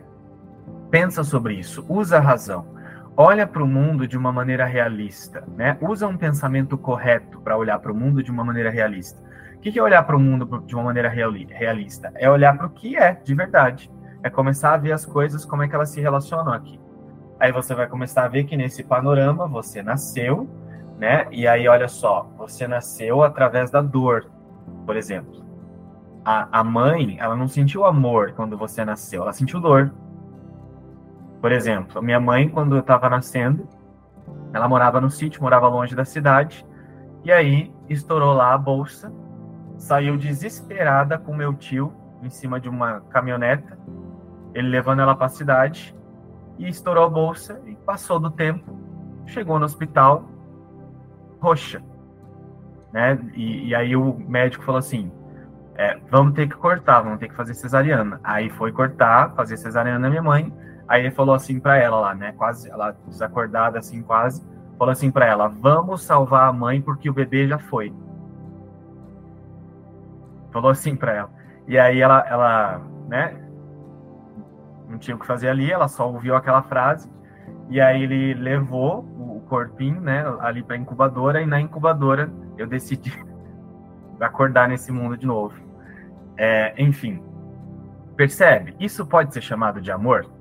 Pensa 0.90 1.22
sobre 1.22 1.54
isso, 1.54 1.86
usa 1.88 2.16
a 2.16 2.20
razão 2.20 2.79
olha 3.20 3.46
para 3.46 3.62
o 3.62 3.66
mundo 3.66 4.08
de 4.08 4.16
uma 4.16 4.32
maneira 4.32 4.64
realista, 4.64 5.44
né? 5.54 5.76
Usa 5.82 6.08
um 6.08 6.16
pensamento 6.16 6.78
correto 6.78 7.38
para 7.42 7.54
olhar 7.54 7.78
para 7.78 7.92
o 7.92 7.94
mundo 7.94 8.22
de 8.22 8.30
uma 8.30 8.42
maneira 8.42 8.70
realista. 8.70 9.22
O 9.56 9.60
que 9.60 9.78
é 9.78 9.82
olhar 9.82 10.02
para 10.04 10.16
o 10.16 10.18
mundo 10.18 10.64
de 10.66 10.74
uma 10.74 10.84
maneira 10.84 11.10
realista? 11.10 12.10
É 12.14 12.30
olhar 12.30 12.56
para 12.56 12.66
o 12.66 12.70
que 12.70 12.96
é 12.96 13.12
de 13.12 13.34
verdade. 13.34 13.90
É 14.22 14.30
começar 14.30 14.72
a 14.72 14.78
ver 14.78 14.92
as 14.92 15.04
coisas 15.04 15.44
como 15.44 15.62
é 15.62 15.68
que 15.68 15.74
elas 15.74 15.90
se 15.90 16.00
relacionam 16.00 16.50
aqui. 16.50 16.80
Aí 17.38 17.52
você 17.52 17.74
vai 17.74 17.86
começar 17.86 18.24
a 18.24 18.28
ver 18.28 18.44
que 18.44 18.56
nesse 18.56 18.82
panorama 18.82 19.46
você 19.46 19.82
nasceu, 19.82 20.48
né? 20.98 21.26
E 21.30 21.46
aí 21.46 21.68
olha 21.68 21.88
só, 21.88 22.26
você 22.38 22.66
nasceu 22.66 23.22
através 23.22 23.70
da 23.70 23.82
dor, 23.82 24.30
por 24.86 24.96
exemplo. 24.96 25.44
A, 26.24 26.60
a 26.60 26.64
mãe, 26.64 27.18
ela 27.20 27.36
não 27.36 27.48
sentiu 27.48 27.84
amor 27.84 28.32
quando 28.32 28.56
você 28.56 28.82
nasceu, 28.82 29.20
ela 29.22 29.32
sentiu 29.34 29.60
dor. 29.60 29.92
Por 31.40 31.52
exemplo, 31.52 32.02
minha 32.02 32.20
mãe, 32.20 32.48
quando 32.48 32.76
eu 32.76 32.80
estava 32.80 33.08
nascendo, 33.08 33.66
ela 34.52 34.68
morava 34.68 35.00
no 35.00 35.10
sítio, 35.10 35.42
morava 35.42 35.68
longe 35.68 35.94
da 35.94 36.04
cidade, 36.04 36.66
e 37.24 37.32
aí 37.32 37.72
estourou 37.88 38.34
lá 38.34 38.52
a 38.52 38.58
bolsa, 38.58 39.12
saiu 39.78 40.16
desesperada 40.16 41.18
com 41.18 41.34
meu 41.34 41.54
tio 41.54 41.92
em 42.22 42.28
cima 42.28 42.60
de 42.60 42.68
uma 42.68 43.00
caminhoneta, 43.10 43.78
ele 44.54 44.68
levando 44.68 45.00
ela 45.00 45.14
para 45.14 45.26
a 45.26 45.30
cidade, 45.30 45.96
e 46.58 46.68
estourou 46.68 47.04
a 47.04 47.08
bolsa 47.08 47.60
e 47.64 47.74
passou 47.74 48.20
do 48.20 48.30
tempo, 48.30 48.78
chegou 49.26 49.58
no 49.58 49.64
hospital 49.64 50.28
roxa, 51.40 51.82
né? 52.92 53.18
E, 53.34 53.68
e 53.68 53.74
aí 53.74 53.96
o 53.96 54.14
médico 54.28 54.64
falou 54.64 54.78
assim, 54.78 55.10
é, 55.76 55.98
vamos 56.10 56.34
ter 56.34 56.46
que 56.46 56.54
cortar, 56.54 57.00
vamos 57.00 57.18
ter 57.18 57.28
que 57.28 57.34
fazer 57.34 57.54
cesariana. 57.54 58.20
Aí 58.22 58.50
foi 58.50 58.72
cortar, 58.72 59.34
fazer 59.34 59.56
cesariana 59.56 59.98
na 59.98 60.10
minha 60.10 60.22
mãe, 60.22 60.52
Aí 60.90 61.02
ele 61.02 61.12
falou 61.12 61.36
assim 61.36 61.60
para 61.60 61.76
ela 61.76 62.00
lá, 62.00 62.14
né? 62.16 62.32
Quase, 62.32 62.68
ela 62.68 62.96
desacordada 63.06 63.78
assim, 63.78 64.02
quase. 64.02 64.44
Falou 64.76 64.90
assim 64.90 65.08
para 65.08 65.24
ela: 65.24 65.46
Vamos 65.46 66.02
salvar 66.02 66.48
a 66.48 66.52
mãe 66.52 66.82
porque 66.82 67.08
o 67.08 67.12
bebê 67.12 67.46
já 67.46 67.58
foi. 67.58 67.94
Falou 70.50 70.68
assim 70.68 70.96
para 70.96 71.12
ela. 71.12 71.30
E 71.68 71.78
aí 71.78 72.00
ela, 72.00 72.26
ela, 72.28 72.80
né? 73.06 73.40
Não 74.88 74.98
tinha 74.98 75.16
o 75.16 75.20
que 75.20 75.26
fazer 75.26 75.48
ali, 75.48 75.70
ela 75.70 75.86
só 75.86 76.10
ouviu 76.10 76.34
aquela 76.34 76.60
frase. 76.60 77.08
E 77.68 77.80
aí 77.80 78.02
ele 78.02 78.34
levou 78.34 79.04
o 79.16 79.44
corpinho, 79.48 80.00
né? 80.00 80.24
Ali 80.40 80.60
para 80.60 80.76
incubadora. 80.76 81.40
E 81.40 81.46
na 81.46 81.60
incubadora 81.60 82.28
eu 82.58 82.66
decidi 82.66 83.12
acordar 84.18 84.68
nesse 84.68 84.90
mundo 84.90 85.16
de 85.16 85.24
novo. 85.24 85.54
É, 86.36 86.74
enfim, 86.82 87.22
percebe? 88.16 88.74
Isso 88.80 89.06
pode 89.06 89.32
ser 89.32 89.40
chamado 89.40 89.80
de 89.80 89.92
amor? 89.92 90.39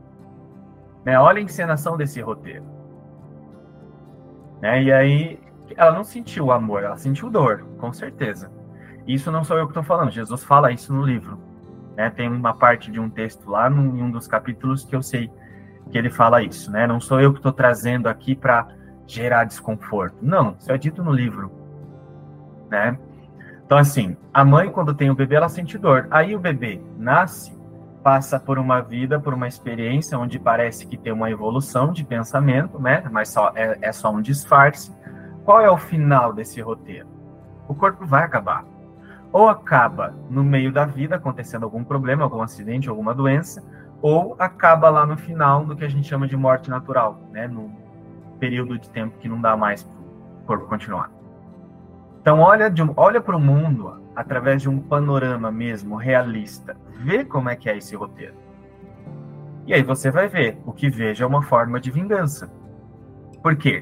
Né? 1.06 1.20
Olha 1.20 1.39
a 1.39 1.41
encenação 1.41 1.98
desse 1.98 2.22
roteiro. 2.22 2.65
Né? 4.62 4.84
E 4.84 4.91
aí, 4.91 5.39
ela 5.75 5.91
não 5.91 6.03
sentiu 6.03 6.51
amor, 6.51 6.84
ela 6.84 6.98
sentiu 6.98 7.29
dor, 7.29 7.65
com 7.77 7.91
certeza. 7.94 8.51
Isso 9.08 9.32
não 9.32 9.44
sou 9.44 9.58
eu 9.58 9.65
que 9.65 9.72
estou 9.72 9.84
falando, 9.84 10.12
Jesus 10.12 10.44
fala 10.44 10.72
isso 10.72 10.94
no 10.94 11.03
livro. 11.03 11.39
Né? 11.96 12.10
Tem 12.10 12.29
uma 12.29 12.53
parte 12.53 12.91
de 12.91 13.00
um 13.00 13.10
texto 13.10 13.50
lá, 13.50 13.70
num, 13.70 13.98
em 13.98 14.03
um 14.03 14.12
dos 14.12 14.27
capítulos, 14.27 14.86
que 14.86 14.96
eu 14.96 15.01
sei 15.01 15.32
que 15.91 15.98
ele 15.98 16.10
fala 16.10 16.41
isso. 16.41 16.72
Né? 16.72 16.86
Não 16.86 17.00
sou 17.00 17.20
eu 17.20 17.32
que 17.32 17.39
estou 17.39 17.51
trazendo 17.51 18.08
aqui 18.08 18.36
para 18.36 18.68
gerar 19.08 19.44
desconforto. 19.44 20.18
Não, 20.22 20.56
isso 20.60 20.72
é 20.72 20.77
dito 20.77 21.03
no 21.03 21.12
livro. 21.12 21.51
Né? 22.70 22.98
Então, 23.65 23.77
assim, 23.77 24.15
a 24.34 24.46
mãe, 24.46 24.72
quando 24.72 24.94
tem 24.94 25.10
o 25.10 25.15
bebê, 25.15 25.36
ela 25.36 25.50
sente 25.50 25.77
dor. 25.77 26.08
Aí 26.12 26.36
o 26.36 26.39
bebê 26.39 26.82
nasce 26.98 27.59
passa 28.03 28.39
por 28.39 28.58
uma 28.58 28.82
vida, 28.82 29.20
por 29.20 29.34
uma 29.34 29.48
experiência 29.48 30.18
onde 30.18 30.39
parece 30.39 30.88
que 30.88 30.98
tem 30.98 31.12
uma 31.12 31.29
evolução 31.29 31.91
de 31.91 32.03
pensamento, 32.03 32.79
né? 32.79 33.03
Mas 33.12 33.29
só 33.29 33.51
é, 33.56 33.77
é 33.82 33.91
só 33.91 34.12
um 34.12 34.22
disfarce. 34.22 34.94
Qual 35.44 35.62
é 35.62 35.70
o 35.70 35.77
final 35.77 36.34
desse 36.34 36.62
roteiro? 36.62 37.08
O 37.68 37.75
corpo 37.75 38.06
vai 38.06 38.24
acabar. 38.24 38.65
Ou 39.32 39.48
acaba 39.48 40.15
no 40.29 40.44
meio 40.44 40.72
da 40.72 40.86
vida 40.86 41.15
acontecendo 41.15 41.63
algum 41.63 41.84
problema, 41.84 42.24
algum 42.24 42.41
acidente, 42.41 42.89
alguma 42.89 43.13
doença, 43.13 43.63
ou 44.01 44.36
acaba 44.39 44.89
lá 44.89 45.06
no 45.06 45.18
final 45.18 45.65
do 45.65 45.75
que 45.75 45.84
a 45.84 45.89
gente 45.89 46.08
chama 46.08 46.27
de 46.27 46.36
morte 46.36 46.70
natural, 46.70 47.22
né? 47.32 47.48
No 47.48 47.72
período 48.39 48.79
de 48.79 48.89
tempo 48.89 49.18
que 49.20 49.27
não 49.27 49.39
dá 49.39 49.56
mais 49.58 49.84
para 49.84 50.00
o 50.00 50.46
corpo 50.46 50.65
continuar. 50.68 51.12
Então 52.22 52.39
olha, 52.39 52.74
olha 52.96 53.22
para 53.22 53.36
o 53.36 53.39
mundo 53.39 53.99
através 54.20 54.62
de 54.62 54.68
um 54.68 54.82
panorama 54.82 55.50
mesmo 55.50 55.96
realista. 55.96 56.76
Vê 56.98 57.24
como 57.24 57.48
é 57.48 57.56
que 57.56 57.70
é 57.70 57.78
esse 57.78 57.96
roteiro. 57.96 58.34
E 59.66 59.74
aí 59.74 59.82
você 59.82 60.12
vai 60.12 60.28
ver. 60.28 60.58
O 60.66 60.74
que 60.74 60.90
veja 60.90 61.24
é 61.24 61.28
uma 61.28 61.42
forma 61.42 61.80
de 61.80 61.90
vingança. 61.90 62.52
Por 63.42 63.56
quê? 63.56 63.82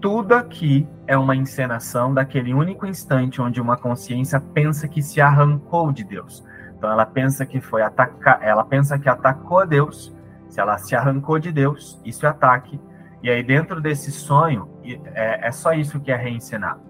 Tudo 0.00 0.32
aqui 0.32 0.88
é 1.06 1.16
uma 1.16 1.36
encenação 1.36 2.12
daquele 2.12 2.52
único 2.52 2.86
instante 2.86 3.40
onde 3.40 3.60
uma 3.60 3.76
consciência 3.76 4.40
pensa 4.40 4.88
que 4.88 5.00
se 5.00 5.20
arrancou 5.20 5.92
de 5.92 6.02
Deus. 6.02 6.44
Então 6.76 6.90
ela 6.90 7.06
pensa 7.06 7.46
que 7.46 7.60
foi 7.60 7.80
atacar, 7.82 8.40
ela 8.42 8.64
pensa 8.64 8.98
que 8.98 9.08
atacou 9.08 9.60
a 9.60 9.64
Deus. 9.64 10.12
Se 10.48 10.60
ela 10.60 10.76
se 10.78 10.96
arrancou 10.96 11.38
de 11.38 11.52
Deus, 11.52 12.00
isso 12.04 12.26
é 12.26 12.28
ataque. 12.28 12.80
E 13.22 13.30
aí 13.30 13.44
dentro 13.44 13.80
desse 13.80 14.10
sonho 14.10 14.68
é, 15.14 15.46
é 15.46 15.52
só 15.52 15.72
isso 15.72 16.00
que 16.00 16.10
é 16.10 16.16
reencenar 16.16 16.80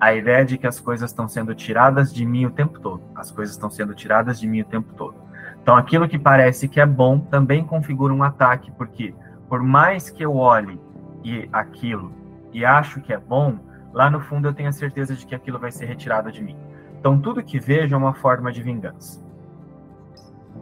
a 0.00 0.14
ideia 0.14 0.44
de 0.44 0.56
que 0.56 0.66
as 0.66 0.78
coisas 0.78 1.10
estão 1.10 1.26
sendo 1.26 1.54
tiradas 1.54 2.12
de 2.12 2.24
mim 2.24 2.46
o 2.46 2.50
tempo 2.50 2.78
todo. 2.78 3.02
As 3.14 3.30
coisas 3.30 3.54
estão 3.54 3.70
sendo 3.70 3.94
tiradas 3.94 4.38
de 4.38 4.46
mim 4.46 4.60
o 4.60 4.64
tempo 4.64 4.92
todo. 4.94 5.16
Então, 5.60 5.76
aquilo 5.76 6.08
que 6.08 6.18
parece 6.18 6.68
que 6.68 6.80
é 6.80 6.86
bom 6.86 7.18
também 7.18 7.64
configura 7.64 8.14
um 8.14 8.22
ataque, 8.22 8.70
porque 8.72 9.14
por 9.48 9.62
mais 9.62 10.08
que 10.08 10.24
eu 10.24 10.36
olhe 10.36 10.80
e 11.24 11.48
aquilo 11.52 12.12
e 12.52 12.64
acho 12.64 13.00
que 13.00 13.12
é 13.12 13.18
bom, 13.18 13.58
lá 13.92 14.08
no 14.08 14.20
fundo 14.20 14.48
eu 14.48 14.54
tenho 14.54 14.68
a 14.68 14.72
certeza 14.72 15.14
de 15.14 15.26
que 15.26 15.34
aquilo 15.34 15.58
vai 15.58 15.70
ser 15.70 15.86
retirado 15.86 16.30
de 16.30 16.42
mim. 16.42 16.56
Então, 16.98 17.20
tudo 17.20 17.42
que 17.42 17.58
vejo 17.58 17.94
é 17.94 17.98
uma 17.98 18.14
forma 18.14 18.50
de 18.52 18.62
vingança. 18.62 19.22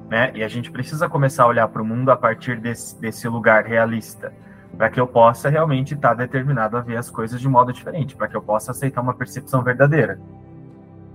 Né? 0.08 0.32
E 0.34 0.42
a 0.42 0.48
gente 0.48 0.70
precisa 0.70 1.08
começar 1.08 1.44
a 1.44 1.46
olhar 1.46 1.68
para 1.68 1.82
o 1.82 1.84
mundo 1.84 2.10
a 2.10 2.16
partir 2.16 2.58
desse, 2.58 2.98
desse 3.00 3.28
lugar 3.28 3.64
realista 3.64 4.32
para 4.76 4.90
que 4.90 5.00
eu 5.00 5.06
possa 5.06 5.48
realmente 5.48 5.94
estar 5.94 6.10
tá 6.10 6.14
determinado 6.14 6.76
a 6.76 6.80
ver 6.80 6.96
as 6.96 7.10
coisas 7.10 7.40
de 7.40 7.48
modo 7.48 7.72
diferente, 7.72 8.14
para 8.14 8.28
que 8.28 8.36
eu 8.36 8.42
possa 8.42 8.70
aceitar 8.70 9.00
uma 9.00 9.14
percepção 9.14 9.62
verdadeira, 9.62 10.18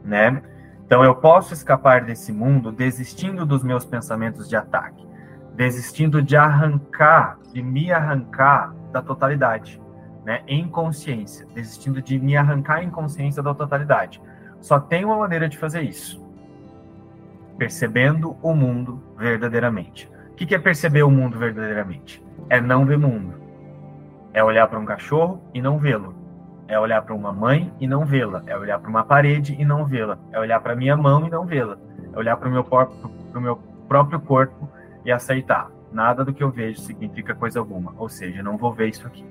né? 0.04 0.42
Então 0.86 1.04
eu 1.04 1.16
posso 1.16 1.54
escapar 1.54 2.04
desse 2.04 2.34
mundo 2.34 2.72
desistindo 2.72 3.46
dos 3.46 3.64
meus 3.64 3.86
pensamentos 3.86 4.50
de 4.50 4.56
ataque, 4.56 5.08
desistindo 5.56 6.22
de 6.22 6.36
arrancar, 6.36 7.38
de 7.54 7.62
me 7.62 7.92
arrancar 7.92 8.74
da 8.92 9.02
totalidade. 9.02 9.80
né, 10.24 10.44
em 10.48 10.68
consciência, 10.68 11.48
desistindo 11.54 12.02
de 12.02 12.20
me 12.20 12.38
arrancar 12.38 12.84
em 12.84 12.92
consciência 12.92 13.42
da 13.42 13.56
totalidade. 13.56 14.22
Só 14.60 14.80
tem 14.80 15.04
uma 15.04 15.18
maneira 15.18 15.50
de 15.50 15.58
fazer 15.58 15.82
isso: 15.82 16.24
percebendo 17.58 18.38
o 18.42 18.54
mundo 18.54 19.02
verdadeiramente. 19.18 20.08
O 20.32 20.36
que 20.36 20.56
é 20.56 20.60
perceber 20.60 21.04
o 21.04 21.12
mundo 21.12 21.38
verdadeiramente? 21.38 22.24
É 22.50 22.60
não 22.60 22.86
ver 22.86 22.98
mundo. 22.98 23.41
É 24.34 24.44
olhar 24.44 24.68
para 24.68 24.80
um 24.80 24.86
cachorro 24.86 25.42
e 25.54 25.62
não 25.62 25.78
vê-lo. 25.78 26.16
É 26.68 26.80
olhar 26.80 27.02
para 27.02 27.14
uma 27.14 27.34
mãe 27.34 27.72
e 27.80 27.88
não 27.88 28.06
vê-la. 28.06 28.44
É 28.48 28.58
olhar 28.58 28.80
para 28.80 28.90
uma 28.90 29.04
parede 29.04 29.56
e 29.60 29.66
não 29.66 29.86
vê-la. 29.86 30.18
É 30.32 30.40
olhar 30.40 30.60
para 30.62 30.76
minha 30.76 30.96
mão 30.96 31.28
e 31.28 31.30
não 31.30 31.46
vê-la. 31.46 31.78
É 32.14 32.18
olhar 32.18 32.38
para 32.38 32.48
o 32.48 32.52
meu, 32.52 32.66
meu 33.42 33.56
próprio 33.88 34.20
corpo 34.22 34.70
e 35.04 35.12
aceitar. 35.12 35.70
Nada 35.92 36.24
do 36.24 36.34
que 36.34 36.44
eu 36.44 36.50
vejo 36.50 36.80
significa 36.80 37.36
coisa 37.36 37.60
alguma. 37.60 37.94
Ou 37.98 38.08
seja, 38.08 38.42
não 38.42 38.58
vou 38.58 38.74
ver 38.74 38.88
isso 38.88 39.06
aqui. 39.06 39.26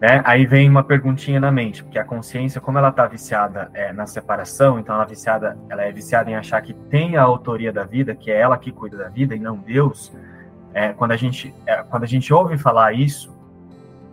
Né? 0.00 0.20
Aí 0.24 0.46
vem 0.46 0.68
uma 0.68 0.84
perguntinha 0.84 1.40
na 1.40 1.50
mente, 1.50 1.82
porque 1.82 1.98
a 1.98 2.04
consciência, 2.04 2.60
como 2.60 2.78
ela 2.78 2.90
está 2.90 3.06
viciada 3.06 3.70
é, 3.72 3.92
na 3.92 4.06
separação, 4.06 4.78
então 4.78 4.94
ela 4.94 5.04
é, 5.04 5.08
viciada, 5.08 5.58
ela 5.70 5.82
é 5.82 5.92
viciada 5.92 6.30
em 6.30 6.36
achar 6.36 6.60
que 6.60 6.74
tem 6.74 7.16
a 7.16 7.22
autoria 7.22 7.72
da 7.72 7.84
vida, 7.84 8.14
que 8.14 8.30
é 8.30 8.38
ela 8.38 8.58
que 8.58 8.70
cuida 8.70 8.96
da 8.96 9.08
vida 9.08 9.34
e 9.34 9.40
não 9.40 9.56
Deus. 9.56 10.14
É, 10.76 10.92
quando, 10.92 11.12
a 11.12 11.16
gente, 11.16 11.54
é, 11.64 11.82
quando 11.84 12.02
a 12.02 12.06
gente 12.06 12.34
ouve 12.34 12.58
falar 12.58 12.92
isso, 12.92 13.34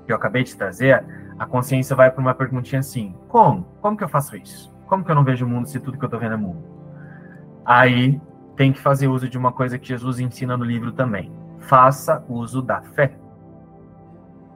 que 0.05 0.13
eu 0.13 0.15
acabei 0.15 0.45
de 0.45 0.55
trazer, 0.55 1.03
a 1.37 1.45
consciência 1.45 1.93
vai 1.93 2.09
para 2.09 2.21
uma 2.21 2.33
perguntinha 2.33 2.79
assim: 2.79 3.13
como? 3.27 3.67
Como 3.81 3.97
que 3.97 4.03
eu 4.05 4.07
faço 4.07 4.37
isso? 4.37 4.73
Como 4.87 5.03
que 5.03 5.11
eu 5.11 5.15
não 5.15 5.25
vejo 5.25 5.45
o 5.45 5.49
mundo 5.49 5.67
se 5.67 5.77
tudo 5.77 5.97
que 5.97 6.05
eu 6.05 6.07
estou 6.07 6.21
vendo 6.21 6.35
é 6.35 6.37
mundo? 6.37 6.63
Aí 7.65 8.21
tem 8.55 8.71
que 8.71 8.79
fazer 8.79 9.09
uso 9.09 9.27
de 9.27 9.37
uma 9.37 9.51
coisa 9.51 9.77
que 9.77 9.85
Jesus 9.85 10.21
ensina 10.21 10.55
no 10.55 10.63
livro 10.63 10.93
também: 10.93 11.33
faça 11.59 12.23
uso 12.29 12.61
da 12.61 12.81
fé. 12.81 13.13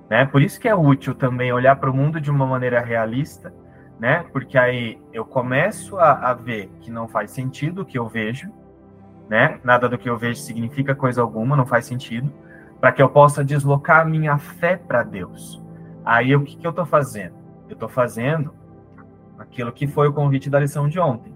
Né? 0.10 0.26
Por 0.28 0.42
isso 0.42 0.62
que 0.62 0.70
é 0.70 0.74
útil 0.74 1.14
também 1.14 1.52
olhar 1.52 1.76
para 1.76 1.92
o 1.92 1.94
mundo 1.94 2.22
de 2.22 2.32
uma 2.32 2.48
maneira 2.48 2.80
realista, 2.80 3.54
né? 4.00 4.24
Porque 4.32 4.58
aí 4.58 4.98
eu 5.12 5.26
começo 5.26 5.98
a, 5.98 6.30
a, 6.30 6.34
ver 6.34 6.72
que 6.80 6.90
não 6.90 7.06
faz 7.06 7.32
sentido 7.32 7.82
o 7.82 7.86
que 7.86 8.00
eu 8.00 8.08
vejo, 8.08 8.50
né? 9.30 9.60
Nada 9.64 9.90
do 9.90 9.98
que 9.98 10.10
eu 10.10 10.18
vejo 10.18 10.40
significa 10.40 10.96
coisa 10.96 11.22
alguma, 11.22 11.56
não 11.56 11.66
faz 11.66 11.86
sentido, 11.86 12.32
para 12.80 12.92
que 12.92 13.02
eu 13.02 13.10
possa 13.10 13.44
deslocar 13.44 14.08
minha 14.08 14.38
fé 14.38 14.78
para 14.78 15.04
Deus. 15.04 15.64
Aí 16.06 16.36
o 16.36 16.44
que, 16.44 16.56
que 16.56 16.66
eu 16.66 16.72
estou 16.72 16.86
fazendo? 16.86 17.36
Eu 17.68 17.74
estou 17.74 17.90
fazendo 17.90 18.54
aquilo 19.38 19.72
que 19.72 19.88
foi 19.88 20.08
o 20.08 20.14
convite 20.14 20.50
da 20.50 20.60
lição 20.60 20.88
de 20.88 21.00
ontem. 21.00 21.36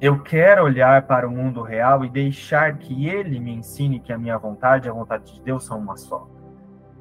Eu 0.00 0.20
quero 0.20 0.64
olhar 0.64 1.02
para 1.02 1.28
o 1.28 1.30
mundo 1.30 1.62
real 1.62 2.04
e 2.04 2.10
deixar 2.10 2.76
que 2.76 3.08
ele 3.08 3.38
me 3.38 3.52
ensine 3.52 4.00
que 4.00 4.12
a 4.12 4.18
minha 4.18 4.36
vontade 4.36 4.86
e 4.86 4.90
a 4.90 4.92
vontade 4.92 5.32
de 5.32 5.40
Deus 5.42 5.64
são 5.64 5.78
uma 5.78 5.96
só 5.96 6.28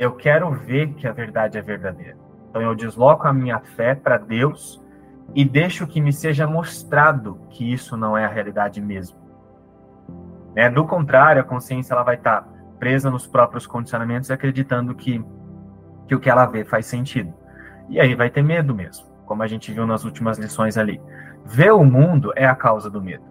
eu 0.02 0.14
quero 0.14 0.50
ver 0.50 0.96
que 0.96 1.08
a 1.08 1.12
verdade 1.12 1.60
é 1.60 1.62
verdadeira. 1.62 2.18
Então 2.50 2.60
eu 2.60 2.74
desloco 2.74 3.28
a 3.28 3.34
minha 3.34 3.60
fé 3.60 3.94
para 3.94 4.18
Deus 4.18 4.84
e 5.36 5.46
deixo 5.46 5.86
que 5.86 6.02
me 6.02 6.12
seja 6.12 6.48
mostrado 6.48 7.40
que 7.52 7.72
isso 7.72 7.96
não 7.96 8.18
é 8.18 8.26
a 8.26 8.28
realidade 8.28 8.82
mesmo. 8.82 9.16
Né? 10.56 10.70
Do 10.70 10.86
contrário, 10.86 11.42
a 11.42 11.46
consciência 11.46 11.94
ela 11.94 12.04
vai 12.04 12.16
estar 12.16 12.42
tá 12.42 12.48
presa 12.80 13.10
nos 13.10 13.28
próprios 13.28 13.68
condicionamentos, 13.68 14.32
acreditando 14.32 14.96
que, 14.96 15.24
que 16.08 16.16
o 16.16 16.20
que 16.20 16.30
ela 16.30 16.46
vê 16.46 16.64
faz 16.64 16.86
sentido. 16.86 17.34
E 17.90 18.00
aí 18.00 18.16
vai 18.16 18.30
ter 18.30 18.44
medo 18.44 18.74
mesmo, 18.74 19.06
como 19.26 19.44
a 19.44 19.48
gente 19.48 19.72
viu 19.72 19.86
nas 19.86 20.04
últimas 20.04 20.38
lições 20.38 20.78
ali. 20.78 21.02
Ver 21.46 21.72
o 21.72 21.84
mundo 21.84 22.32
é 22.36 22.46
a 22.46 22.56
causa 22.56 22.90
do 22.90 23.02
medo. 23.02 23.24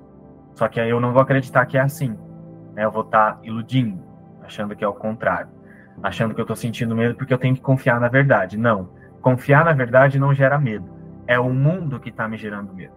Só 0.54 0.68
que 0.68 0.80
aí 0.80 0.90
eu 0.90 1.00
não 1.00 1.12
vou 1.12 1.22
acreditar 1.22 1.64
que 1.66 1.78
é 1.78 1.80
assim. 1.80 2.16
Né? 2.74 2.84
Eu 2.84 2.90
vou 2.90 3.02
estar 3.02 3.34
tá 3.34 3.38
iludindo, 3.42 4.02
achando 4.42 4.76
que 4.76 4.84
é 4.84 4.88
o 4.88 4.94
contrário 4.94 5.60
achando 6.02 6.34
que 6.34 6.40
eu 6.40 6.44
estou 6.44 6.56
sentindo 6.56 6.96
medo 6.96 7.14
porque 7.14 7.32
eu 7.32 7.38
tenho 7.38 7.54
que 7.54 7.60
confiar 7.60 8.00
na 8.00 8.08
verdade. 8.08 8.56
Não. 8.56 8.90
Confiar 9.20 9.64
na 9.64 9.72
verdade 9.72 10.18
não 10.18 10.34
gera 10.34 10.58
medo. 10.58 10.88
É 11.26 11.38
o 11.38 11.50
mundo 11.50 12.00
que 12.00 12.08
está 12.08 12.28
me 12.28 12.36
gerando 12.36 12.74
medo. 12.74 12.94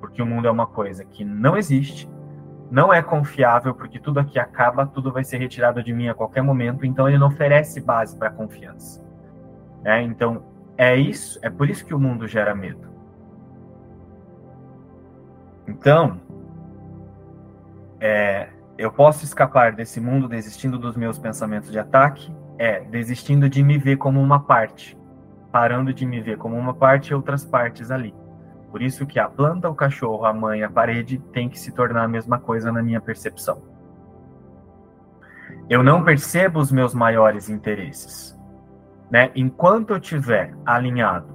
Porque 0.00 0.22
o 0.22 0.26
mundo 0.26 0.48
é 0.48 0.50
uma 0.50 0.66
coisa 0.66 1.04
que 1.04 1.24
não 1.24 1.56
existe, 1.56 2.08
não 2.72 2.90
é 2.90 3.02
confiável, 3.02 3.74
porque 3.74 3.98
tudo 3.98 4.18
aqui 4.18 4.38
acaba, 4.38 4.86
tudo 4.86 5.12
vai 5.12 5.22
ser 5.22 5.36
retirado 5.36 5.82
de 5.82 5.92
mim 5.92 6.08
a 6.08 6.14
qualquer 6.14 6.40
momento, 6.40 6.86
então 6.86 7.06
ele 7.06 7.18
não 7.18 7.26
oferece 7.26 7.82
base 7.82 8.16
para 8.16 8.30
confiança. 8.30 9.04
É, 9.84 10.00
então, 10.00 10.42
é 10.78 10.96
isso, 10.96 11.38
é 11.42 11.50
por 11.50 11.68
isso 11.68 11.84
que 11.84 11.92
o 11.92 12.00
mundo 12.00 12.26
gera 12.26 12.54
medo. 12.54 12.88
Então, 15.68 16.18
é, 18.00 18.48
eu 18.78 18.90
posso 18.90 19.22
escapar 19.22 19.72
desse 19.72 20.00
mundo 20.00 20.26
desistindo 20.26 20.78
dos 20.78 20.96
meus 20.96 21.18
pensamentos 21.18 21.70
de 21.70 21.78
ataque? 21.78 22.34
É, 22.58 22.80
desistindo 22.80 23.50
de 23.50 23.62
me 23.62 23.76
ver 23.76 23.98
como 23.98 24.18
uma 24.18 24.40
parte, 24.40 24.98
parando 25.50 25.92
de 25.92 26.06
me 26.06 26.22
ver 26.22 26.38
como 26.38 26.56
uma 26.56 26.72
parte 26.72 27.10
e 27.10 27.14
outras 27.14 27.44
partes 27.44 27.90
ali. 27.90 28.14
Por 28.72 28.82
isso 28.82 29.06
que 29.06 29.20
a 29.20 29.28
planta, 29.28 29.70
o 29.70 29.74
cachorro, 29.74 30.24
a 30.24 30.32
mãe, 30.32 30.64
a 30.64 30.70
parede 30.70 31.18
tem 31.32 31.48
que 31.48 31.60
se 31.60 31.70
tornar 31.70 32.02
a 32.02 32.08
mesma 32.08 32.40
coisa 32.40 32.72
na 32.72 32.82
minha 32.82 33.00
percepção. 33.00 33.62
Eu 35.70 35.84
não 35.84 36.02
percebo 36.02 36.58
os 36.58 36.72
meus 36.72 36.92
maiores 36.92 37.48
interesses. 37.48 38.36
Né? 39.08 39.30
Enquanto 39.36 39.90
eu 39.90 39.98
estiver 39.98 40.54
alinhado 40.66 41.32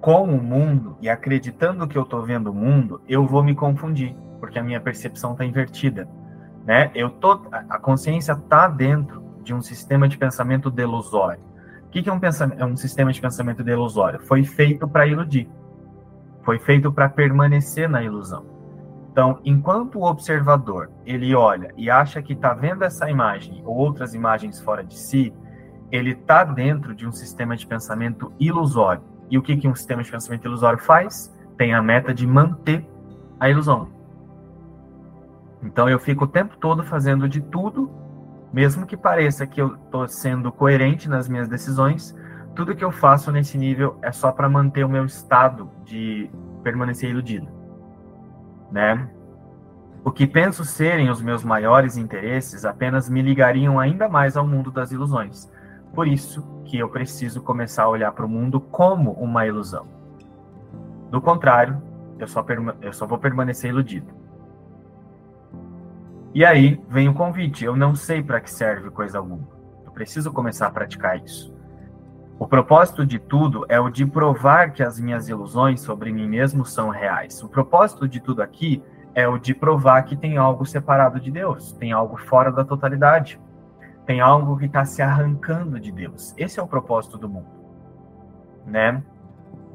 com 0.00 0.22
o 0.22 0.40
mundo 0.40 0.96
e 1.00 1.08
acreditando 1.08 1.88
que 1.88 1.98
eu 1.98 2.02
estou 2.02 2.22
vendo 2.22 2.50
o 2.50 2.54
mundo, 2.54 3.00
eu 3.08 3.26
vou 3.26 3.42
me 3.42 3.56
confundir, 3.56 4.14
porque 4.38 4.58
a 4.58 4.62
minha 4.62 4.80
percepção 4.80 5.32
está 5.32 5.44
invertida 5.44 6.06
né? 6.66 6.90
Eu 6.94 7.10
tô, 7.10 7.40
a 7.52 7.78
consciência 7.78 8.32
está 8.32 8.66
dentro 8.66 9.22
de 9.44 9.54
um 9.54 9.62
sistema 9.62 10.08
de 10.08 10.18
pensamento 10.18 10.68
delusório. 10.68 11.40
O 11.86 11.90
que, 11.90 12.02
que 12.02 12.10
é, 12.10 12.12
um 12.12 12.18
pensamento, 12.18 12.60
é 12.60 12.66
um 12.66 12.76
sistema 12.76 13.12
de 13.12 13.20
pensamento 13.20 13.62
delusório? 13.62 14.20
Foi 14.20 14.42
feito 14.42 14.88
para 14.88 15.06
iludir. 15.06 15.48
Foi 16.46 16.60
feito 16.60 16.92
para 16.92 17.08
permanecer 17.08 17.88
na 17.88 18.04
ilusão. 18.04 18.46
Então, 19.10 19.40
enquanto 19.44 19.98
o 19.98 20.04
observador 20.04 20.90
ele 21.04 21.34
olha 21.34 21.74
e 21.76 21.90
acha 21.90 22.22
que 22.22 22.34
está 22.34 22.54
vendo 22.54 22.84
essa 22.84 23.10
imagem 23.10 23.62
ou 23.64 23.76
outras 23.76 24.14
imagens 24.14 24.60
fora 24.60 24.84
de 24.84 24.96
si, 24.96 25.34
ele 25.90 26.12
está 26.12 26.44
dentro 26.44 26.94
de 26.94 27.04
um 27.04 27.10
sistema 27.10 27.56
de 27.56 27.66
pensamento 27.66 28.32
ilusório. 28.38 29.02
E 29.28 29.36
o 29.36 29.42
que, 29.42 29.56
que 29.56 29.66
um 29.66 29.74
sistema 29.74 30.04
de 30.04 30.10
pensamento 30.10 30.44
ilusório 30.44 30.78
faz? 30.78 31.34
Tem 31.58 31.74
a 31.74 31.82
meta 31.82 32.14
de 32.14 32.24
manter 32.24 32.88
a 33.40 33.50
ilusão. 33.50 33.88
Então 35.64 35.88
eu 35.88 35.98
fico 35.98 36.26
o 36.26 36.28
tempo 36.28 36.56
todo 36.58 36.84
fazendo 36.84 37.28
de 37.28 37.40
tudo, 37.40 37.90
mesmo 38.52 38.86
que 38.86 38.96
pareça 38.96 39.48
que 39.48 39.60
eu 39.60 39.74
estou 39.74 40.06
sendo 40.06 40.52
coerente 40.52 41.08
nas 41.08 41.28
minhas 41.28 41.48
decisões, 41.48 42.14
tudo 42.56 42.74
que 42.74 42.82
eu 42.82 42.90
faço 42.90 43.30
nesse 43.30 43.58
nível 43.58 43.98
é 44.00 44.10
só 44.10 44.32
para 44.32 44.48
manter 44.48 44.82
o 44.82 44.88
meu 44.88 45.04
estado 45.04 45.70
de 45.84 46.30
permanecer 46.62 47.10
iludido, 47.10 47.46
né? 48.72 49.08
O 50.02 50.10
que 50.10 50.26
penso 50.26 50.64
serem 50.64 51.10
os 51.10 51.20
meus 51.20 51.44
maiores 51.44 51.96
interesses 51.96 52.64
apenas 52.64 53.10
me 53.10 53.20
ligariam 53.20 53.78
ainda 53.78 54.08
mais 54.08 54.36
ao 54.36 54.46
mundo 54.46 54.70
das 54.70 54.90
ilusões. 54.90 55.52
Por 55.94 56.08
isso 56.08 56.46
que 56.64 56.78
eu 56.78 56.88
preciso 56.88 57.42
começar 57.42 57.84
a 57.84 57.88
olhar 57.88 58.12
para 58.12 58.24
o 58.24 58.28
mundo 58.28 58.60
como 58.60 59.12
uma 59.12 59.46
ilusão. 59.46 59.86
Do 61.10 61.20
contrário, 61.20 61.82
eu 62.18 62.26
só, 62.26 62.44
eu 62.80 62.92
só 62.92 63.06
vou 63.06 63.18
permanecer 63.18 63.70
iludido. 63.70 64.12
E 66.32 66.44
aí 66.44 66.80
vem 66.88 67.08
o 67.08 67.14
convite. 67.14 67.64
Eu 67.64 67.76
não 67.76 67.94
sei 67.94 68.22
para 68.22 68.40
que 68.40 68.50
serve 68.50 68.90
coisa 68.90 69.18
alguma. 69.18 69.48
Eu 69.84 69.90
preciso 69.90 70.32
começar 70.32 70.66
a 70.68 70.70
praticar 70.70 71.22
isso. 71.22 71.55
O 72.38 72.46
propósito 72.46 73.06
de 73.06 73.18
tudo 73.18 73.64
é 73.66 73.80
o 73.80 73.88
de 73.88 74.04
provar 74.04 74.72
que 74.72 74.82
as 74.82 75.00
minhas 75.00 75.26
ilusões 75.26 75.80
sobre 75.80 76.12
mim 76.12 76.28
mesmo 76.28 76.66
são 76.66 76.90
reais. 76.90 77.42
O 77.42 77.48
propósito 77.48 78.06
de 78.06 78.20
tudo 78.20 78.42
aqui 78.42 78.82
é 79.14 79.26
o 79.26 79.38
de 79.38 79.54
provar 79.54 80.02
que 80.02 80.14
tem 80.14 80.36
algo 80.36 80.66
separado 80.66 81.18
de 81.18 81.30
Deus, 81.30 81.72
tem 81.72 81.92
algo 81.92 82.18
fora 82.18 82.52
da 82.52 82.62
totalidade, 82.62 83.40
tem 84.04 84.20
algo 84.20 84.58
que 84.58 84.66
está 84.66 84.84
se 84.84 85.00
arrancando 85.00 85.80
de 85.80 85.90
Deus. 85.90 86.34
Esse 86.36 86.60
é 86.60 86.62
o 86.62 86.66
propósito 86.66 87.16
do 87.16 87.26
mundo, 87.26 87.48
né? 88.66 89.02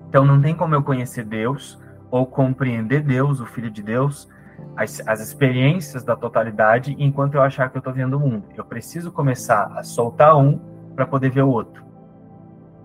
Então 0.08 0.24
não 0.24 0.40
tem 0.40 0.54
como 0.54 0.76
eu 0.76 0.84
conhecer 0.84 1.26
Deus 1.26 1.82
ou 2.12 2.28
compreender 2.28 3.02
Deus, 3.02 3.40
o 3.40 3.46
Filho 3.48 3.72
de 3.72 3.82
Deus, 3.82 4.30
as, 4.78 5.02
as 5.08 5.20
experiências 5.20 6.04
da 6.04 6.16
totalidade 6.16 6.96
enquanto 7.00 7.34
eu 7.34 7.42
achar 7.42 7.72
que 7.72 7.78
eu 7.78 7.80
estou 7.80 7.94
vendo 7.94 8.18
o 8.18 8.20
mundo. 8.20 8.46
Eu 8.56 8.64
preciso 8.64 9.12
começar 9.12 9.72
a 9.76 9.82
soltar 9.82 10.38
um 10.38 10.60
para 10.96 11.08
poder 11.08 11.32
ver 11.32 11.42
o 11.42 11.50
outro. 11.50 11.91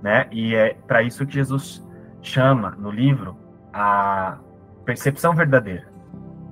Né? 0.07 0.29
E 0.31 0.55
é 0.55 0.75
para 0.87 1.03
isso 1.03 1.27
que 1.27 1.35
Jesus 1.35 1.85
chama 2.23 2.77
no 2.79 2.93
livro 2.93 3.37
a 3.73 4.39
percepção 4.85 5.35
verdadeira. 5.35 5.89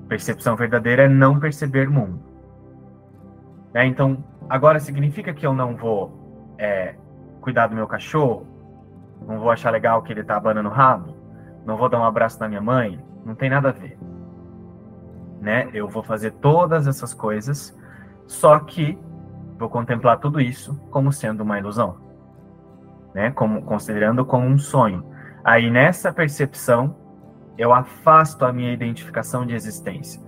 Percepção 0.09 0.57
verdadeira 0.57 1.05
é 1.05 1.09
não 1.09 1.39
perceber 1.39 1.89
mundo. 1.89 2.19
Né? 3.73 3.87
Então, 3.87 4.25
agora 4.49 4.81
significa 4.81 5.33
que 5.33 5.47
eu 5.47 5.55
não 5.55 5.77
vou 5.77 6.57
é, 6.59 6.97
cuidar 7.41 7.69
do 7.69 7.77
meu 7.77 7.87
cachorro? 7.87 8.45
Não 9.25 9.39
vou 9.39 9.53
achar 9.53 9.71
legal 9.71 10.03
que 10.03 10.13
ele 10.13 10.23
está 10.23 10.37
abanando 10.37 10.69
o 10.69 10.73
rabo? 10.73 11.17
Não 11.65 11.77
vou 11.77 11.89
dar 11.89 12.01
um 12.01 12.05
abraço 12.05 12.41
na 12.41 12.49
minha 12.49 12.61
mãe? 12.61 12.99
Não 13.25 13.37
tem 13.37 13.49
nada 13.49 13.69
a 13.69 13.73
ver 13.73 13.97
né? 15.45 15.69
Eu 15.75 15.87
vou 15.87 16.03
fazer 16.03 16.33
todas 16.33 16.87
essas 16.87 17.13
coisas, 17.13 17.79
só 18.27 18.59
que 18.59 18.99
vou 19.59 19.69
contemplar 19.69 20.19
tudo 20.19 20.41
isso 20.41 20.75
como 20.91 21.13
sendo 21.13 21.43
uma 21.43 21.59
ilusão. 21.59 22.04
Né? 23.15 23.31
Como 23.31 23.63
considerando 23.63 24.25
como 24.27 24.47
um 24.47 24.59
sonho. 24.59 25.05
Aí 25.45 25.71
nessa 25.71 26.13
percepção 26.13 26.97
eu 27.57 27.73
afasto 27.73 28.45
a 28.45 28.53
minha 28.53 28.73
identificação 28.73 29.47
de 29.47 29.55
existência. 29.55 30.21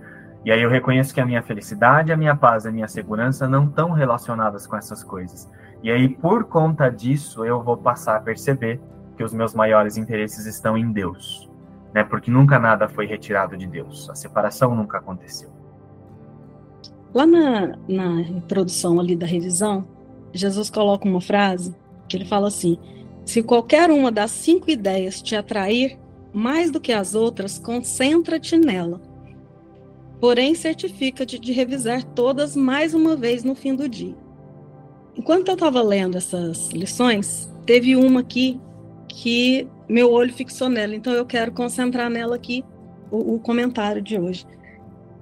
E 0.45 0.51
aí 0.51 0.61
eu 0.61 0.69
reconheço 0.69 1.13
que 1.13 1.19
a 1.19 1.25
minha 1.25 1.43
felicidade, 1.43 2.13
a 2.13 2.17
minha 2.17 2.35
paz, 2.35 2.65
a 2.65 2.71
minha 2.71 2.87
segurança 2.87 3.47
não 3.47 3.65
estão 3.65 3.91
relacionadas 3.91 4.65
com 4.65 4.77
essas 4.77 5.03
coisas. 5.03 5.51
E 5.83 5.91
aí 5.91 6.07
por 6.07 6.45
conta 6.45 6.89
disso 6.89 7.43
eu 7.43 7.61
vou 7.61 7.75
passar 7.75 8.15
a 8.15 8.21
perceber 8.21 8.79
que 9.17 9.23
os 9.23 9.33
meus 9.33 9.53
maiores 9.53 9.97
interesses 9.97 10.45
estão 10.45 10.77
em 10.77 10.91
Deus, 10.91 11.49
né? 11.93 12.03
Porque 12.03 12.31
nunca 12.31 12.59
nada 12.59 12.87
foi 12.87 13.05
retirado 13.05 13.57
de 13.57 13.67
Deus. 13.67 14.09
A 14.09 14.15
separação 14.15 14.73
nunca 14.73 14.99
aconteceu. 14.99 15.49
Lá 17.13 17.25
na, 17.25 17.75
na 17.87 19.01
ali 19.01 19.15
da 19.15 19.25
revisão, 19.25 19.87
Jesus 20.31 20.69
coloca 20.69 21.07
uma 21.07 21.19
frase 21.19 21.75
que 22.07 22.17
ele 22.17 22.25
fala 22.25 22.47
assim: 22.47 22.77
se 23.25 23.43
qualquer 23.43 23.91
uma 23.91 24.11
das 24.11 24.31
cinco 24.31 24.71
ideias 24.71 25.21
te 25.21 25.35
atrair 25.35 25.97
mais 26.33 26.71
do 26.71 26.79
que 26.79 26.91
as 26.91 27.15
outras, 27.15 27.57
concentra-te 27.57 28.57
nela. 28.57 29.01
Porém, 30.19 30.55
certifica-te 30.55 31.37
de 31.37 31.51
revisar 31.51 32.03
todas 32.03 32.55
mais 32.55 32.93
uma 32.93 33.15
vez 33.15 33.43
no 33.43 33.55
fim 33.55 33.75
do 33.75 33.87
dia. 33.87 34.15
Enquanto 35.15 35.47
eu 35.47 35.55
estava 35.55 35.81
lendo 35.81 36.17
essas 36.17 36.69
lições, 36.69 37.51
teve 37.65 37.95
uma 37.95 38.19
aqui 38.19 38.59
que 39.07 39.67
meu 39.89 40.11
olho 40.11 40.33
fixou 40.33 40.69
nela, 40.69 40.95
então 40.95 41.13
eu 41.13 41.25
quero 41.25 41.51
concentrar 41.51 42.09
nela 42.09 42.35
aqui 42.35 42.63
o, 43.09 43.35
o 43.35 43.39
comentário 43.39 44.01
de 44.01 44.19
hoje. 44.19 44.45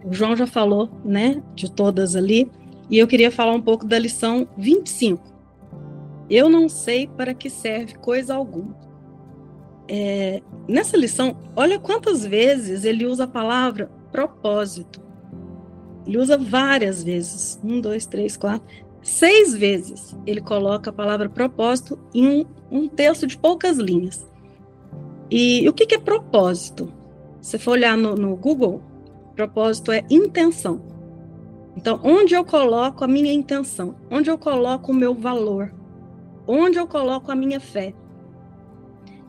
O 0.04 0.13
João 0.13 0.36
já 0.36 0.45
falou, 0.45 0.89
né, 1.04 1.41
de 1.56 1.71
todas 1.71 2.15
ali, 2.15 2.52
e 2.89 2.98
eu 2.98 3.08
queria 3.08 3.32
falar 3.32 3.54
um 3.54 3.62
pouco 3.62 3.86
da 3.86 3.98
lição 3.98 4.48
25. 4.58 5.35
Eu 6.30 6.50
não 6.50 6.68
sei 6.68 7.08
para 7.08 7.34
que 7.34 7.50
serve 7.50 7.96
coisa 7.96 8.36
alguma. 8.36 8.76
É, 9.88 10.42
nessa 10.68 10.98
lição, 10.98 11.38
olha 11.56 11.80
quantas 11.80 12.26
vezes 12.26 12.84
ele 12.84 13.06
usa 13.06 13.26
a 13.26 13.28
palavra 13.28 13.92
propósito. 14.12 15.02
Ele 16.08 16.18
usa 16.18 16.38
várias 16.38 17.04
vezes. 17.04 17.60
Um, 17.64 17.80
dois, 17.80 18.06
três, 18.06 18.36
quatro. 18.38 18.68
Seis 19.02 19.54
vezes 19.54 20.18
ele 20.26 20.42
coloca 20.42 20.90
a 20.90 20.94
palavra 20.94 21.30
propósito 21.30 22.00
em 22.14 22.28
um, 22.28 22.46
um 22.72 22.88
texto 22.88 23.28
de 23.28 23.38
poucas 23.38 23.78
linhas. 23.78 24.28
E 25.30 25.68
o 25.70 25.74
que, 25.74 25.86
que 25.86 25.96
é 25.96 26.00
propósito? 26.00 26.92
Se 27.40 27.60
for 27.60 27.72
olhar 27.72 27.96
no, 27.96 28.16
no 28.16 28.36
Google, 28.36 28.82
propósito 29.36 29.92
é 29.92 30.04
intenção. 30.10 30.82
Então, 31.78 32.00
onde 32.04 32.34
eu 32.34 32.44
coloco 32.44 33.04
a 33.04 33.08
minha 33.08 33.34
intenção? 33.34 33.96
Onde 34.10 34.32
eu 34.32 34.38
coloco 34.38 34.92
o 34.92 34.96
meu 34.96 35.14
valor? 35.14 35.74
Onde 36.47 36.77
eu 36.77 36.88
coloco 36.88 37.31
a 37.31 37.36
minha 37.36 37.60
fé? 37.60 37.93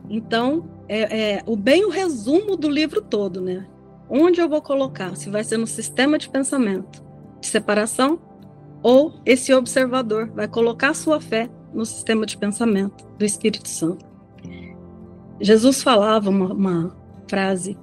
Então, 0.09 0.69
é, 0.87 1.35
é, 1.35 1.43
o 1.45 1.55
bem 1.55 1.85
o 1.85 1.89
resumo 1.89 2.55
do 2.55 2.69
livro 2.69 3.01
todo, 3.01 3.41
né? 3.41 3.67
Onde 4.09 4.39
eu 4.39 4.47
vou 4.47 4.61
colocar? 4.61 5.15
Se 5.15 5.29
vai 5.29 5.43
ser 5.43 5.57
no 5.57 5.67
sistema 5.67 6.17
de 6.17 6.29
pensamento 6.29 7.03
de 7.39 7.47
separação 7.47 8.19
ou 8.81 9.13
esse 9.25 9.53
observador 9.53 10.31
vai 10.33 10.47
colocar 10.47 10.93
sua 10.93 11.19
fé 11.19 11.49
no 11.73 11.85
sistema 11.85 12.25
de 12.25 12.37
pensamento 12.37 13.05
do 13.17 13.25
Espírito 13.25 13.67
Santo. 13.67 14.05
Jesus 15.39 15.83
falava 15.83 16.29
uma, 16.29 16.53
uma 16.53 16.97
frase 17.27 17.77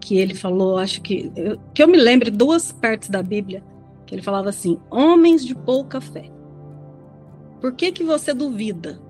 que 0.00 0.16
ele 0.16 0.34
falou, 0.34 0.78
acho 0.78 1.02
que 1.02 1.30
que 1.74 1.82
eu 1.82 1.88
me 1.88 1.98
lembre 1.98 2.30
duas 2.30 2.72
partes 2.72 3.08
da 3.08 3.22
Bíblia, 3.22 3.62
que 4.06 4.14
ele 4.14 4.22
falava 4.22 4.48
assim: 4.48 4.78
homens 4.90 5.44
de 5.44 5.54
pouca 5.54 6.00
fé. 6.00 6.30
Por 7.60 7.72
que 7.72 7.92
que 7.92 8.04
você 8.04 8.32
duvida? 8.32 9.00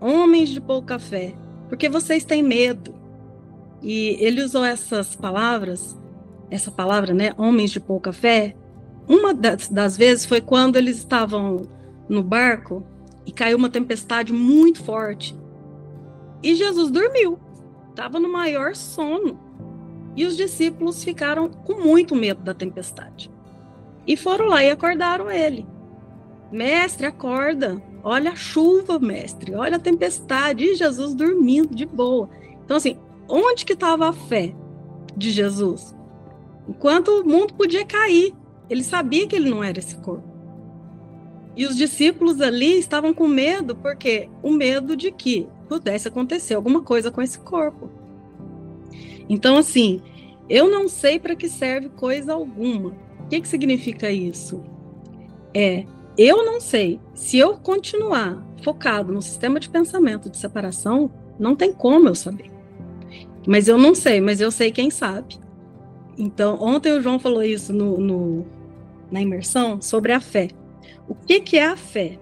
Homens 0.00 0.48
de 0.48 0.60
pouca 0.60 0.98
fé, 0.98 1.34
porque 1.68 1.88
vocês 1.88 2.24
têm 2.24 2.42
medo. 2.42 2.94
E 3.80 4.16
ele 4.20 4.42
usou 4.42 4.64
essas 4.64 5.14
palavras, 5.14 5.96
essa 6.50 6.70
palavra, 6.70 7.14
né, 7.14 7.32
homens 7.36 7.70
de 7.70 7.80
pouca 7.80 8.12
fé, 8.12 8.54
uma 9.08 9.34
das, 9.34 9.68
das 9.68 9.96
vezes 9.96 10.24
foi 10.24 10.40
quando 10.40 10.76
eles 10.76 10.98
estavam 10.98 11.68
no 12.08 12.22
barco 12.22 12.86
e 13.26 13.32
caiu 13.32 13.56
uma 13.56 13.70
tempestade 13.70 14.32
muito 14.32 14.82
forte. 14.82 15.36
E 16.42 16.54
Jesus 16.54 16.90
dormiu, 16.90 17.38
estava 17.90 18.18
no 18.18 18.30
maior 18.30 18.74
sono. 18.74 19.38
E 20.14 20.26
os 20.26 20.36
discípulos 20.36 21.02
ficaram 21.02 21.48
com 21.48 21.80
muito 21.80 22.14
medo 22.14 22.42
da 22.42 22.52
tempestade. 22.52 23.30
E 24.06 24.16
foram 24.16 24.46
lá 24.46 24.62
e 24.62 24.70
acordaram 24.70 25.30
ele. 25.30 25.66
Mestre, 26.52 27.06
acorda. 27.06 27.82
Olha 28.04 28.32
a 28.32 28.36
chuva, 28.36 28.98
mestre. 28.98 29.54
Olha 29.54 29.76
a 29.76 29.80
tempestade. 29.80 30.64
E 30.64 30.74
Jesus 30.74 31.14
dormindo 31.14 31.74
de 31.74 31.86
boa. 31.86 32.28
Então, 32.64 32.76
assim, 32.76 32.98
onde 33.28 33.64
que 33.64 33.72
estava 33.72 34.10
a 34.10 34.12
fé 34.12 34.54
de 35.16 35.30
Jesus? 35.30 35.96
Enquanto 36.68 37.08
o 37.08 37.24
mundo 37.24 37.54
podia 37.54 37.84
cair, 37.84 38.34
ele 38.68 38.84
sabia 38.84 39.26
que 39.26 39.34
ele 39.34 39.50
não 39.50 39.64
era 39.64 39.78
esse 39.78 39.96
corpo. 39.96 40.30
E 41.56 41.66
os 41.66 41.76
discípulos 41.76 42.40
ali 42.40 42.78
estavam 42.78 43.12
com 43.12 43.26
medo, 43.28 43.76
porque 43.76 44.28
o 44.42 44.50
medo 44.50 44.96
de 44.96 45.10
que 45.10 45.46
pudesse 45.68 46.08
acontecer 46.08 46.54
alguma 46.54 46.82
coisa 46.82 47.10
com 47.10 47.20
esse 47.20 47.38
corpo. 47.38 47.90
Então, 49.28 49.56
assim, 49.56 50.00
eu 50.48 50.70
não 50.70 50.88
sei 50.88 51.18
para 51.18 51.36
que 51.36 51.48
serve 51.48 51.88
coisa 51.90 52.32
alguma. 52.32 52.90
O 53.20 53.28
que, 53.28 53.40
que 53.40 53.48
significa 53.48 54.10
isso? 54.10 54.62
É, 55.54 55.84
eu 56.16 56.44
não 56.44 56.60
sei. 56.60 57.00
Se 57.14 57.38
eu 57.38 57.56
continuar 57.56 58.44
focado 58.62 59.12
no 59.12 59.22
sistema 59.22 59.58
de 59.58 59.68
pensamento 59.68 60.30
de 60.30 60.36
separação, 60.36 61.10
não 61.38 61.56
tem 61.56 61.72
como 61.72 62.08
eu 62.08 62.14
saber. 62.14 62.50
Mas 63.46 63.68
eu 63.68 63.76
não 63.76 63.94
sei, 63.94 64.20
mas 64.20 64.40
eu 64.40 64.50
sei 64.50 64.70
quem 64.70 64.90
sabe. 64.90 65.38
Então, 66.16 66.58
ontem 66.60 66.92
o 66.92 67.00
João 67.00 67.18
falou 67.18 67.42
isso 67.42 67.72
no, 67.72 67.98
no 67.98 68.46
na 69.10 69.20
imersão 69.20 69.80
sobre 69.80 70.12
a 70.12 70.20
fé. 70.20 70.48
O 71.08 71.14
que, 71.14 71.40
que 71.40 71.58
é 71.58 71.66
a 71.66 71.76
fé? 71.76 72.18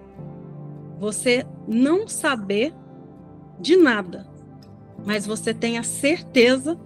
Você 0.99 1.45
não 1.67 2.07
saber 2.07 2.73
de 3.59 3.77
nada, 3.77 4.27
mas 5.05 5.25
você 5.25 5.53
tem 5.53 5.77
a 5.77 5.83
certeza 5.83 6.77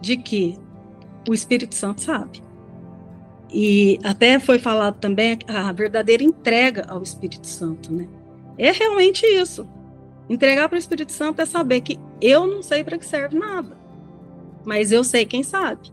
de 0.00 0.16
que 0.16 0.58
o 1.28 1.34
Espírito 1.34 1.74
Santo 1.74 2.02
sabe. 2.02 2.42
E 3.52 3.98
até 4.04 4.38
foi 4.38 4.58
falado 4.58 4.98
também 4.98 5.38
a 5.48 5.72
verdadeira 5.72 6.22
entrega 6.22 6.84
ao 6.88 7.02
Espírito 7.02 7.46
Santo, 7.46 7.92
né? 7.92 8.06
É 8.56 8.70
realmente 8.70 9.26
isso. 9.26 9.66
Entregar 10.28 10.68
para 10.68 10.76
o 10.76 10.78
Espírito 10.78 11.12
Santo 11.12 11.40
é 11.42 11.46
saber 11.46 11.80
que 11.80 11.98
eu 12.20 12.46
não 12.46 12.62
sei 12.62 12.84
para 12.84 12.96
que 12.96 13.06
serve 13.06 13.36
nada, 13.36 13.76
mas 14.64 14.92
eu 14.92 15.02
sei 15.02 15.24
quem 15.24 15.42
sabe. 15.42 15.90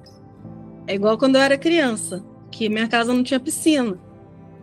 É 0.86 0.94
igual 0.94 1.18
quando 1.18 1.36
eu 1.36 1.42
era 1.42 1.58
criança 1.58 2.24
que 2.52 2.70
minha 2.70 2.88
casa 2.88 3.12
não 3.14 3.24
tinha 3.24 3.40
piscina. 3.40 3.98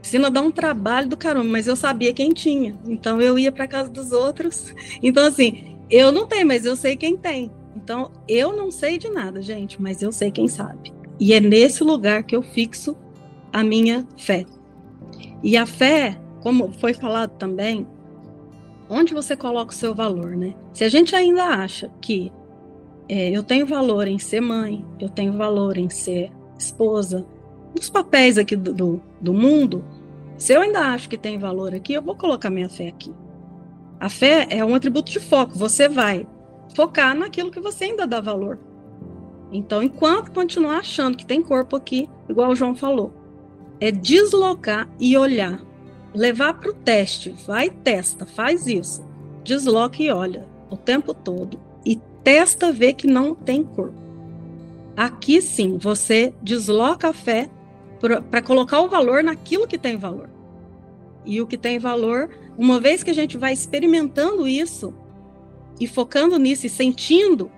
Piscina 0.01 0.31
dá 0.31 0.41
um 0.41 0.51
trabalho 0.51 1.09
do 1.09 1.17
caramba, 1.17 1.49
mas 1.49 1.67
eu 1.67 1.75
sabia 1.75 2.13
quem 2.13 2.31
tinha. 2.31 2.79
Então 2.87 3.21
eu 3.21 3.39
ia 3.39 3.51
para 3.51 3.67
casa 3.67 3.91
dos 3.91 4.13
outros. 4.13 4.73
Então 5.03 5.27
assim, 5.27 5.77
eu 5.91 6.13
não 6.13 6.27
tenho, 6.27 6.47
mas 6.47 6.65
eu 6.65 6.77
sei 6.77 6.97
quem 6.97 7.17
tem. 7.17 7.51
Então 7.77 8.13
eu 8.29 8.57
não 8.57 8.71
sei 8.71 8.99
de 8.99 9.09
nada, 9.09 9.43
gente, 9.43 9.81
mas 9.83 10.03
eu 10.03 10.13
sei 10.13 10.31
quem 10.31 10.47
sabe. 10.47 10.93
E 11.25 11.33
é 11.33 11.41
nesse 11.41 11.83
lugar 11.83 12.23
que 12.25 12.37
eu 12.37 12.43
fixo 12.43 12.95
a 13.51 13.65
minha 13.65 14.07
fé. 14.15 14.45
E 15.43 15.57
a 15.57 15.65
fé, 15.65 16.21
como 16.43 16.71
foi 16.75 16.93
falado 16.93 17.31
também, 17.39 17.87
onde 18.91 19.15
você 19.15 19.35
coloca 19.35 19.73
o 19.73 19.75
seu 19.75 19.95
valor, 19.95 20.37
né? 20.37 20.55
Se 20.75 20.85
a 20.85 20.89
gente 20.91 21.17
ainda 21.17 21.45
acha 21.45 21.91
que 22.03 22.31
é, 23.09 23.31
eu 23.31 23.43
tenho 23.43 23.65
valor 23.65 24.07
em 24.07 24.19
ser 24.19 24.43
mãe, 24.43 24.85
eu 25.01 25.09
tenho 25.09 25.33
valor 25.33 25.79
em 25.79 25.89
ser 25.89 26.31
esposa, 26.59 27.25
nos 27.75 27.89
papéis 27.89 28.37
aqui 28.37 28.55
do, 28.55 28.75
do, 28.75 29.03
do 29.19 29.33
mundo, 29.33 29.83
se 30.37 30.53
eu 30.53 30.61
ainda 30.61 30.81
acho 30.89 31.09
que 31.09 31.17
tem 31.17 31.39
valor 31.39 31.75
aqui, 31.75 31.95
eu 31.95 32.03
vou 32.03 32.17
colocar 32.17 32.51
minha 32.51 32.69
fé 32.69 32.89
aqui. 32.89 33.15
A 33.99 34.11
fé 34.11 34.47
é 34.51 34.63
um 34.63 34.75
atributo 34.75 35.11
de 35.11 35.21
foco. 35.21 35.59
Você 35.59 35.89
vai 35.89 36.27
focar 36.75 37.17
naquilo 37.17 37.51
que 37.51 37.61
você 37.61 37.85
ainda 37.85 38.07
dá 38.07 38.21
valor. 38.21 38.59
Então, 39.55 39.85
enquanto 39.85 40.33
continuar 40.33 40.79
achando 40.79 41.17
que 41.17 41.25
tem 41.25 41.41
corpo 41.41 41.77
aqui, 41.77 42.11
igual 42.29 42.51
o 42.51 42.57
João 42.57 42.75
falou, 42.75 43.15
é 43.79 43.93
deslocar 43.93 44.91
e 44.99 45.17
olhar. 45.17 45.63
Levar 46.13 46.55
para 46.55 46.71
o 46.71 46.75
teste. 46.75 47.33
Vai 47.47 47.71
testa, 47.71 48.27
faz 48.27 48.67
isso. 48.67 49.07
Desloca 49.45 50.03
e 50.03 50.11
olha 50.11 50.49
o 50.69 50.77
tempo 50.77 51.15
todo. 51.15 51.61
E 51.87 52.01
testa 52.25 52.73
ver 52.73 52.95
que 52.95 53.07
não 53.07 53.33
tem 53.33 53.63
corpo. 53.63 53.95
Aqui 54.97 55.41
sim, 55.41 55.79
você 55.79 56.35
desloca 56.43 57.11
a 57.11 57.13
fé 57.13 57.49
para 58.31 58.43
colocar 58.43 58.81
o 58.81 58.89
valor 58.89 59.23
naquilo 59.23 59.69
que 59.69 59.79
tem 59.79 59.97
valor. 59.97 60.29
E 61.25 61.41
o 61.41 61.47
que 61.47 61.57
tem 61.57 61.79
valor, 61.79 62.29
uma 62.59 62.81
vez 62.81 63.05
que 63.05 63.11
a 63.11 63.15
gente 63.15 63.39
vai 63.39 63.53
experimentando 63.53 64.49
isso 64.49 64.93
e 65.79 65.87
focando 65.87 66.39
nisso 66.39 66.67
e 66.67 66.71
sentindo 66.71 67.53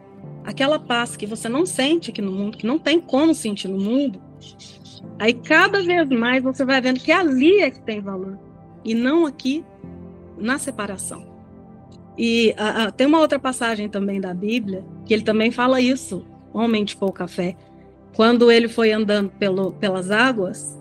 aquela 0.46 0.78
paz 0.78 1.16
que 1.16 1.26
você 1.26 1.48
não 1.48 1.66
sente 1.66 2.10
aqui 2.10 2.22
no 2.22 2.30
mundo, 2.30 2.56
que 2.56 2.66
não 2.66 2.78
tem 2.78 3.00
como 3.00 3.34
sentir 3.34 3.66
no 3.66 3.78
mundo, 3.78 4.22
aí 5.18 5.34
cada 5.34 5.82
vez 5.82 6.08
mais 6.08 6.42
você 6.42 6.64
vai 6.64 6.80
vendo 6.80 7.00
que 7.00 7.10
ali 7.10 7.60
é 7.60 7.70
que 7.70 7.82
tem 7.82 8.00
valor 8.00 8.38
e 8.84 8.94
não 8.94 9.26
aqui 9.26 9.64
na 10.38 10.56
separação. 10.56 11.34
E 12.16 12.54
a, 12.56 12.84
a, 12.84 12.90
tem 12.92 13.08
uma 13.08 13.18
outra 13.18 13.38
passagem 13.38 13.88
também 13.88 14.20
da 14.20 14.32
Bíblia 14.32 14.84
que 15.04 15.12
ele 15.12 15.24
também 15.24 15.50
fala 15.50 15.80
isso, 15.80 16.24
homem 16.54 16.84
de 16.84 16.96
pouca 16.96 17.26
fé. 17.26 17.56
Quando 18.14 18.50
ele 18.50 18.68
foi 18.68 18.92
andando 18.92 19.30
pelo, 19.30 19.72
pelas 19.72 20.10
águas 20.10 20.78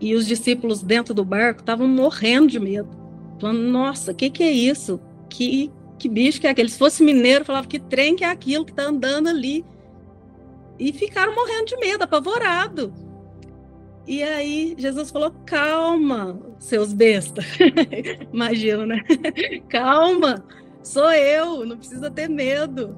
e 0.00 0.14
os 0.14 0.26
discípulos 0.26 0.82
dentro 0.82 1.14
do 1.14 1.24
barco 1.24 1.60
estavam 1.60 1.86
morrendo 1.86 2.48
de 2.48 2.58
medo, 2.58 2.90
falando: 3.40 3.60
Nossa, 3.60 4.10
o 4.10 4.14
que, 4.14 4.28
que 4.28 4.42
é 4.42 4.50
isso? 4.50 5.00
Que, 5.30 5.70
que 5.98 6.08
bicho 6.08 6.40
que 6.40 6.46
é 6.46 6.50
aquele? 6.50 6.68
Se 6.68 6.78
fosse 6.78 7.02
mineiro, 7.02 7.44
falava: 7.44 7.66
Que 7.66 7.78
trem 7.78 8.16
que 8.16 8.24
é 8.24 8.28
aquilo 8.28 8.64
que 8.64 8.72
está 8.72 8.84
andando 8.84 9.28
ali? 9.28 9.64
E 10.78 10.92
ficaram 10.92 11.34
morrendo 11.34 11.66
de 11.66 11.76
medo, 11.76 12.04
apavorado. 12.04 12.92
E 14.06 14.22
aí 14.22 14.74
Jesus 14.78 15.10
falou: 15.10 15.32
calma, 15.44 16.40
seus 16.58 16.92
bestas. 16.92 17.44
Imagina, 18.32 18.86
né? 18.86 19.02
calma, 19.68 20.44
sou 20.82 21.10
eu, 21.10 21.66
não 21.66 21.76
precisa 21.76 22.10
ter 22.10 22.28
medo. 22.28 22.96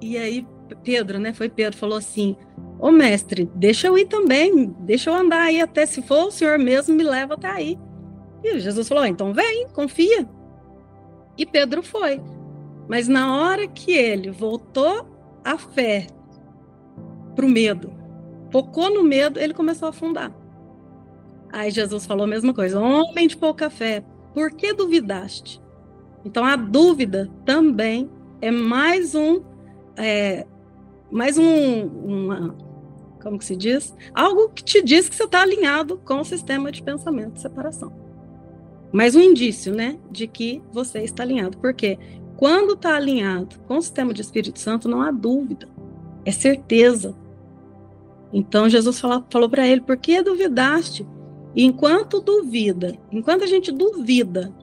E 0.00 0.16
aí 0.16 0.46
Pedro, 0.84 1.18
né? 1.18 1.32
Foi 1.32 1.48
Pedro, 1.48 1.78
falou 1.78 1.98
assim: 1.98 2.36
Ô 2.78 2.90
mestre, 2.90 3.50
deixa 3.54 3.88
eu 3.88 3.98
ir 3.98 4.06
também, 4.06 4.74
deixa 4.80 5.10
eu 5.10 5.14
andar 5.14 5.42
aí 5.42 5.60
até 5.60 5.84
se 5.84 6.02
for 6.02 6.26
o 6.26 6.30
senhor 6.30 6.58
mesmo, 6.58 6.94
me 6.94 7.02
leva 7.02 7.34
até 7.34 7.48
aí. 7.48 7.78
E 8.42 8.58
Jesus 8.58 8.88
falou: 8.88 9.04
então 9.04 9.32
vem, 9.32 9.68
confia. 9.68 10.28
E 11.40 11.46
Pedro 11.46 11.82
foi. 11.82 12.20
Mas 12.86 13.08
na 13.08 13.34
hora 13.34 13.66
que 13.66 13.92
ele 13.92 14.30
voltou 14.30 15.06
a 15.42 15.56
fé 15.56 16.06
para 17.34 17.46
o 17.46 17.48
medo, 17.48 17.90
focou 18.50 18.92
no 18.92 19.02
medo, 19.02 19.40
ele 19.40 19.54
começou 19.54 19.86
a 19.86 19.88
afundar. 19.88 20.30
Aí 21.50 21.70
Jesus 21.70 22.04
falou 22.04 22.24
a 22.24 22.28
mesma 22.28 22.52
coisa: 22.52 22.78
Homem 22.78 23.26
de 23.26 23.38
pouca 23.38 23.70
fé, 23.70 24.04
por 24.34 24.50
que 24.50 24.74
duvidaste? 24.74 25.62
Então 26.26 26.44
a 26.44 26.56
dúvida 26.56 27.30
também 27.46 28.10
é 28.42 28.50
mais 28.50 29.14
um, 29.14 29.42
é, 29.96 30.46
mais 31.10 31.38
um, 31.38 31.86
uma, 31.86 32.54
como 33.22 33.38
que 33.38 33.46
se 33.46 33.56
diz? 33.56 33.94
Algo 34.12 34.50
que 34.50 34.62
te 34.62 34.82
diz 34.82 35.08
que 35.08 35.16
você 35.16 35.24
está 35.24 35.40
alinhado 35.40 35.96
com 36.04 36.20
o 36.20 36.24
sistema 36.24 36.70
de 36.70 36.82
pensamento 36.82 37.32
de 37.32 37.40
separação. 37.40 37.90
Mais 38.92 39.14
um 39.14 39.20
indício, 39.20 39.74
né, 39.74 39.98
de 40.10 40.26
que 40.26 40.62
você 40.72 41.00
está 41.00 41.22
alinhado. 41.22 41.58
Porque 41.58 41.98
quando 42.36 42.72
está 42.72 42.96
alinhado 42.96 43.58
com 43.68 43.76
o 43.76 43.82
sistema 43.82 44.12
de 44.12 44.22
Espírito 44.22 44.58
Santo, 44.58 44.88
não 44.88 45.00
há 45.00 45.10
dúvida, 45.10 45.68
é 46.24 46.32
certeza. 46.32 47.14
Então 48.32 48.68
Jesus 48.68 48.98
falou, 48.98 49.24
falou 49.30 49.48
para 49.48 49.66
ele: 49.66 49.80
por 49.80 49.96
que 49.96 50.22
duvidaste? 50.22 51.06
Enquanto 51.54 52.20
duvida, 52.20 52.96
enquanto 53.10 53.42
a 53.42 53.46
gente 53.46 53.72
duvida 53.72 54.54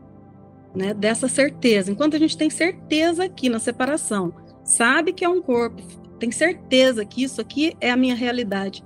né, 0.73 0.93
dessa 0.93 1.27
certeza, 1.27 1.91
enquanto 1.91 2.15
a 2.15 2.19
gente 2.19 2.37
tem 2.37 2.49
certeza 2.49 3.25
aqui 3.25 3.49
na 3.49 3.59
separação, 3.59 4.33
sabe 4.63 5.11
que 5.11 5.25
é 5.25 5.29
um 5.29 5.41
corpo, 5.41 5.81
tem 6.17 6.31
certeza 6.31 7.03
que 7.03 7.23
isso 7.23 7.41
aqui 7.41 7.75
é 7.81 7.91
a 7.91 7.97
minha 7.97 8.15
realidade, 8.15 8.83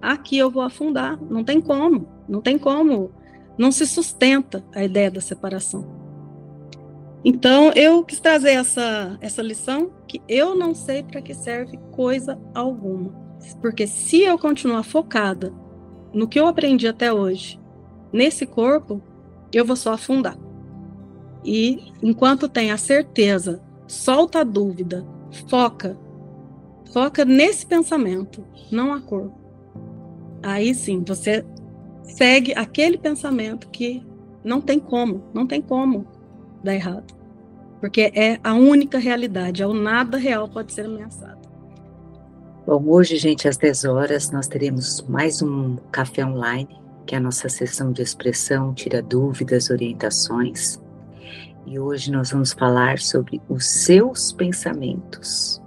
aqui 0.00 0.36
eu 0.36 0.50
vou 0.50 0.62
afundar, 0.62 1.18
não 1.22 1.42
tem 1.42 1.60
como, 1.60 2.06
não 2.28 2.42
tem 2.42 2.58
como, 2.58 3.10
não 3.58 3.72
se 3.72 3.86
sustenta 3.86 4.64
a 4.74 4.84
ideia 4.84 5.10
da 5.10 5.20
separação. 5.20 5.98
Então, 7.24 7.72
eu 7.72 8.04
quis 8.04 8.20
trazer 8.20 8.52
essa, 8.52 9.18
essa 9.20 9.42
lição 9.42 9.90
que 10.06 10.22
eu 10.28 10.54
não 10.54 10.74
sei 10.74 11.02
para 11.02 11.20
que 11.20 11.34
serve 11.34 11.76
coisa 11.90 12.38
alguma. 12.54 13.12
Porque 13.60 13.86
se 13.86 14.22
eu 14.22 14.38
continuar 14.38 14.84
focada 14.84 15.52
no 16.12 16.28
que 16.28 16.38
eu 16.38 16.46
aprendi 16.46 16.86
até 16.86 17.12
hoje, 17.12 17.60
nesse 18.12 18.46
corpo, 18.46 19.02
eu 19.52 19.64
vou 19.64 19.76
só 19.76 19.92
afundar. 19.92 20.38
E 21.44 21.92
enquanto 22.02 22.48
tem 22.48 22.70
a 22.70 22.76
certeza, 22.76 23.62
solta 23.86 24.40
a 24.40 24.44
dúvida, 24.44 25.06
foca, 25.48 25.98
foca 26.92 27.24
nesse 27.24 27.66
pensamento, 27.66 28.44
não 28.70 28.92
a 28.92 29.00
corpo. 29.00 29.38
Aí 30.42 30.74
sim, 30.74 31.02
você 31.06 31.44
segue 32.08 32.52
aquele 32.54 32.98
pensamento 32.98 33.68
que 33.68 34.04
não 34.42 34.60
tem 34.60 34.78
como, 34.78 35.24
não 35.32 35.46
tem 35.46 35.60
como 35.60 36.06
dar 36.62 36.74
errado. 36.74 37.14
Porque 37.80 38.10
é 38.14 38.40
a 38.42 38.54
única 38.54 38.98
realidade, 38.98 39.62
é 39.62 39.66
o 39.66 39.72
nada 39.72 40.16
real 40.18 40.48
pode 40.48 40.72
ser 40.72 40.86
ameaçado. 40.86 41.38
Bom, 42.66 42.84
hoje, 42.86 43.16
gente, 43.16 43.48
às 43.48 43.56
10 43.56 43.84
horas, 43.84 44.30
nós 44.30 44.46
teremos 44.46 45.02
mais 45.08 45.40
um 45.40 45.76
café 45.90 46.24
online, 46.26 46.68
que 47.06 47.14
é 47.14 47.18
a 47.18 47.20
nossa 47.20 47.48
sessão 47.48 47.92
de 47.92 48.02
expressão, 48.02 48.74
tira 48.74 49.00
dúvidas, 49.00 49.70
orientações. 49.70 50.78
E 51.66 51.78
hoje 51.78 52.10
nós 52.10 52.30
vamos 52.30 52.52
falar 52.52 52.98
sobre 52.98 53.40
os 53.48 53.66
seus 53.66 54.32
pensamentos. 54.32 55.62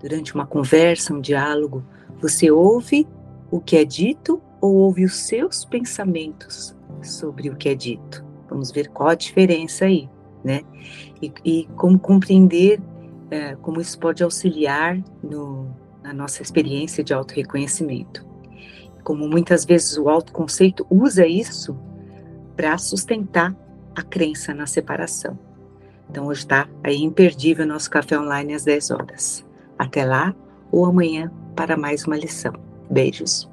Durante 0.00 0.34
uma 0.34 0.46
conversa, 0.46 1.14
um 1.14 1.20
diálogo, 1.20 1.84
você 2.20 2.50
ouve 2.50 3.06
o 3.50 3.60
que 3.60 3.76
é 3.76 3.84
dito 3.84 4.40
ou 4.62 4.76
ouve 4.76 5.04
os 5.04 5.16
seus 5.16 5.64
pensamentos 5.64 6.74
sobre 7.02 7.50
o 7.50 7.56
que 7.56 7.68
é 7.68 7.74
dito? 7.74 8.24
Vamos 8.48 8.70
ver 8.70 8.88
qual 8.88 9.10
a 9.10 9.14
diferença 9.14 9.86
aí, 9.86 10.08
né? 10.42 10.62
E, 11.20 11.32
e 11.44 11.68
como 11.76 11.98
compreender 11.98 12.80
é, 13.30 13.56
como 13.56 13.80
isso 13.80 13.98
pode 13.98 14.22
auxiliar 14.22 15.02
no, 15.22 15.74
na 16.02 16.12
nossa 16.12 16.42
experiência 16.42 17.02
de 17.02 17.12
autorreconhecimento. 17.12 18.24
Como 19.02 19.26
muitas 19.26 19.64
vezes 19.64 19.96
o 19.96 20.08
autoconceito 20.08 20.86
usa 20.88 21.26
isso 21.26 21.76
para 22.54 22.78
sustentar 22.78 23.56
a 23.96 24.02
crença 24.02 24.54
na 24.54 24.66
separação. 24.66 25.38
Então 26.08 26.26
hoje 26.26 26.40
está 26.40 26.68
aí 26.84 27.02
imperdível 27.02 27.66
nosso 27.66 27.90
café 27.90 28.18
online 28.20 28.54
às 28.54 28.64
10 28.64 28.90
horas. 28.90 29.44
Até 29.78 30.04
lá 30.04 30.34
ou 30.70 30.84
amanhã 30.84 31.32
para 31.56 31.76
mais 31.76 32.04
uma 32.04 32.16
lição. 32.16 32.52
Beijos. 32.90 33.51